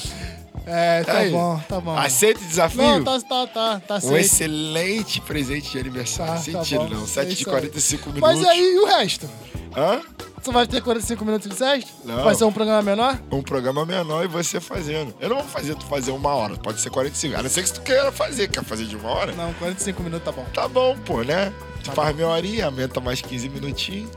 É, 0.65 1.03
tá 1.03 1.17
aí. 1.17 1.31
bom, 1.31 1.59
tá 1.67 1.79
bom. 1.79 1.97
aceita 1.97 2.39
o 2.39 2.43
desafio? 2.43 2.81
Não, 2.81 3.03
tá, 3.03 3.19
tá, 3.21 3.47
tá, 3.47 3.79
tá 3.99 4.07
Um 4.07 4.15
excelente 4.15 5.19
presente 5.21 5.71
de 5.71 5.79
aniversário. 5.79 6.33
Tá, 6.33 6.37
tá 6.37 6.43
Sentido, 6.63 6.83
bom. 6.83 6.89
não. 6.95 7.03
É 7.03 7.07
7 7.07 7.27
de 7.27 7.33
isso 7.33 7.49
aí. 7.49 7.55
45 7.55 8.09
minutos. 8.11 8.21
Mas 8.39 8.47
aí 8.47 8.75
e 8.75 8.79
o 8.79 8.85
resto? 8.85 9.29
Hã? 9.75 10.01
Tu 10.43 10.51
vai 10.51 10.65
ter 10.65 10.81
45 10.81 11.23
minutos 11.23 11.47
de 11.49 11.55
sexta? 11.55 11.91
Não. 12.03 12.23
Vai 12.23 12.33
ser 12.33 12.45
um 12.45 12.51
programa 12.51 12.81
menor? 12.81 13.19
Um 13.31 13.43
programa 13.43 13.85
menor 13.85 14.23
e 14.25 14.27
você 14.27 14.59
fazendo. 14.59 15.13
Eu 15.19 15.29
não 15.29 15.35
vou 15.37 15.45
fazer 15.45 15.75
tu 15.75 15.85
fazer 15.85 16.11
uma 16.11 16.33
hora, 16.33 16.55
pode 16.57 16.81
ser 16.81 16.89
45. 16.89 17.37
A 17.39 17.43
não 17.43 17.49
ser 17.49 17.63
que 17.63 17.71
tu 17.73 17.81
queira 17.81 18.11
fazer. 18.11 18.47
Quer 18.49 18.63
fazer 18.63 18.85
de 18.85 18.95
uma 18.95 19.09
hora? 19.09 19.33
Não, 19.33 19.53
45 19.53 20.01
minutos 20.01 20.25
tá 20.25 20.31
bom. 20.31 20.45
Tá 20.53 20.67
bom, 20.67 20.97
pô, 21.05 21.21
né? 21.23 21.53
Tu 21.83 21.91
faz 21.91 22.15
meia 22.15 22.27
horinha, 22.27 22.65
aumenta 22.65 22.99
mais 22.99 23.21
15 23.21 23.49
minutinhos. 23.49 24.09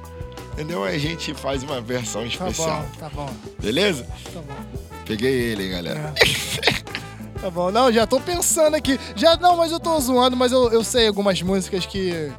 Entendeu? 0.54 0.82
Aí 0.84 0.96
a 0.96 0.98
gente 0.98 1.34
faz 1.34 1.62
uma 1.62 1.80
versão 1.80 2.22
Tá 2.22 2.28
especial. 2.28 2.80
bom, 2.82 2.98
tá 2.98 3.08
bom, 3.10 3.30
Beleza? 3.60 4.06
tá 4.32 4.40
bom. 4.40 4.93
Peguei 5.06 5.32
ele, 5.32 5.64
hein, 5.64 5.70
galera. 5.70 6.14
Tá 7.40 7.50
bom, 7.50 7.70
não, 7.70 7.92
já 7.92 8.06
tô 8.06 8.18
pensando 8.18 8.74
aqui. 8.74 8.98
Já 9.14 9.36
não, 9.36 9.54
mas 9.58 9.70
eu 9.70 9.78
tô 9.78 10.00
zoando, 10.00 10.34
mas 10.34 10.50
eu, 10.50 10.72
eu 10.72 10.82
sei 10.82 11.06
algumas 11.08 11.42
músicas 11.42 11.84
que 11.84 12.32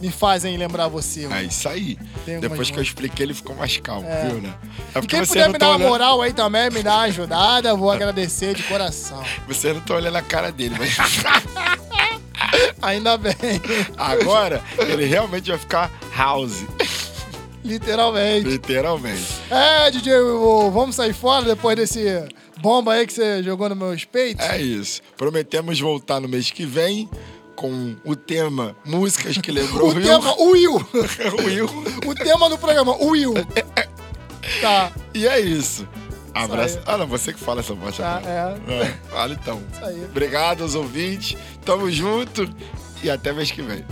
me 0.00 0.10
fazem 0.10 0.56
lembrar 0.56 0.88
você. 0.88 1.28
É 1.32 1.44
isso 1.44 1.68
aí. 1.68 1.96
Depois 2.40 2.68
que 2.68 2.76
eu 2.76 2.82
expliquei, 2.82 3.24
ele 3.26 3.34
ficou 3.34 3.54
mais 3.54 3.76
calmo, 3.76 4.04
É. 4.08 4.26
viu, 4.26 4.40
né? 4.42 4.52
É 4.96 4.98
E 4.98 5.06
quem 5.06 5.24
puder 5.24 5.46
me 5.46 5.52
tá 5.52 5.58
dar 5.58 5.66
uma 5.68 5.76
olhando. 5.76 5.88
moral 5.90 6.22
aí 6.22 6.32
também, 6.32 6.70
me 6.70 6.82
dar 6.82 6.94
uma 6.94 7.02
ajudada, 7.02 7.68
eu 7.68 7.76
vou 7.76 7.88
agradecer 7.92 8.52
de 8.56 8.64
coração. 8.64 9.22
Você 9.46 9.72
não 9.72 9.80
tá 9.80 9.94
olhando 9.94 10.16
a 10.16 10.22
cara 10.22 10.50
dele, 10.50 10.74
mas 10.76 10.96
Ainda 12.82 13.16
bem, 13.16 13.32
agora 13.96 14.60
ele 14.76 15.04
realmente 15.04 15.48
vai 15.50 15.58
ficar 15.58 15.88
house. 16.16 16.64
Literalmente. 17.64 18.48
Literalmente. 18.48 19.26
É, 19.50 19.90
DJ, 19.90 20.18
Will, 20.20 20.70
vamos 20.70 20.96
sair 20.96 21.12
fora 21.12 21.44
depois 21.44 21.76
desse 21.76 22.04
bomba 22.60 22.94
aí 22.94 23.06
que 23.06 23.12
você 23.12 23.42
jogou 23.42 23.68
no 23.68 23.76
meus 23.76 24.04
peitos. 24.04 24.44
É 24.46 24.60
isso. 24.60 25.00
Prometemos 25.16 25.80
voltar 25.80 26.20
no 26.20 26.28
mês 26.28 26.50
que 26.50 26.64
vem 26.66 27.08
com 27.54 27.94
o 28.04 28.16
tema 28.16 28.74
Músicas 28.84 29.36
que 29.38 29.52
lembrou 29.52 29.90
O 29.94 30.00
tema, 30.00 30.34
o 30.40 30.50
Will. 30.52 30.74
Will. 31.44 31.66
O 32.06 32.14
tema 32.14 32.48
do 32.48 32.58
programa, 32.58 32.96
Will. 32.96 33.34
Tá, 34.60 34.90
E 35.14 35.26
é 35.26 35.38
isso. 35.38 35.86
Abraço. 36.34 36.80
Ah, 36.86 36.96
não, 36.96 37.06
você 37.06 37.32
que 37.32 37.38
fala 37.38 37.60
essa 37.60 37.74
parte 37.76 37.98
tá, 37.98 38.16
agora. 38.16 38.60
é. 38.66 38.72
É, 38.82 38.94
Fala 39.10 39.34
então. 39.34 39.62
Isso 39.72 39.84
aí. 39.84 40.04
Obrigado 40.04 40.62
aos 40.62 40.74
ouvintes. 40.74 41.36
Tamo 41.64 41.90
junto 41.90 42.48
e 43.02 43.10
até 43.10 43.32
mês 43.32 43.50
que 43.50 43.62
vem. 43.62 43.84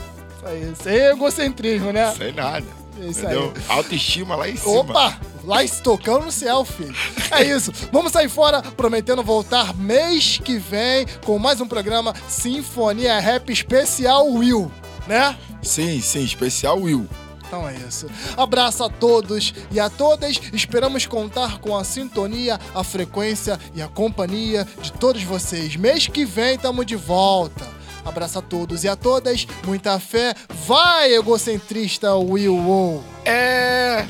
Isso 0.72 0.88
aí. 0.88 0.98
É 0.98 1.10
egocentrismo, 1.12 1.92
né? 1.92 2.12
Sem 2.14 2.32
nada. 2.32 2.66
Isso 3.08 3.20
entendeu? 3.20 3.52
aí. 3.54 3.62
Autoestima 3.68 4.36
lá 4.36 4.48
em 4.48 4.56
cima. 4.56 4.80
Opa! 4.80 5.18
Lá 5.44 5.64
estocando 5.64 6.26
no 6.26 6.32
céu, 6.32 6.64
filho. 6.64 6.94
É 7.30 7.42
isso. 7.42 7.72
Vamos 7.90 8.12
sair 8.12 8.28
fora, 8.28 8.60
prometendo 8.62 9.22
voltar 9.22 9.74
mês 9.74 10.38
que 10.38 10.58
vem 10.58 11.06
com 11.24 11.38
mais 11.38 11.60
um 11.60 11.66
programa 11.66 12.14
Sinfonia 12.28 13.18
Rap 13.18 13.50
Especial 13.50 14.26
Will, 14.28 14.70
né? 15.06 15.36
Sim, 15.62 16.00
sim, 16.00 16.22
especial 16.22 16.78
Will. 16.78 17.08
Então 17.46 17.68
é 17.68 17.74
isso. 17.74 18.06
Abraço 18.36 18.84
a 18.84 18.88
todos 18.88 19.52
e 19.72 19.80
a 19.80 19.90
todas. 19.90 20.40
Esperamos 20.52 21.04
contar 21.04 21.58
com 21.58 21.76
a 21.76 21.82
sintonia, 21.82 22.60
a 22.72 22.84
frequência 22.84 23.58
e 23.74 23.82
a 23.82 23.88
companhia 23.88 24.64
de 24.80 24.92
todos 24.92 25.22
vocês. 25.24 25.74
Mês 25.74 26.06
que 26.06 26.24
vem 26.24 26.54
estamos 26.54 26.86
de 26.86 26.94
volta. 26.94 27.66
Abraço 28.04 28.38
a 28.38 28.42
todos 28.42 28.84
e 28.84 28.88
a 28.88 28.96
todas. 28.96 29.46
Muita 29.66 29.98
fé. 29.98 30.34
Vai, 30.66 31.14
egocentrista 31.14 32.14
Will 32.14 32.56
Wow. 32.56 33.04
É. 33.24 34.06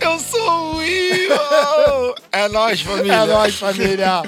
Eu 0.00 0.18
sou 0.18 0.40
o 0.40 0.76
Will! 0.76 2.14
é 2.32 2.48
nóis, 2.48 2.80
família. 2.80 3.12
É 3.12 3.26
nóis, 3.26 3.54
família. 3.54 4.22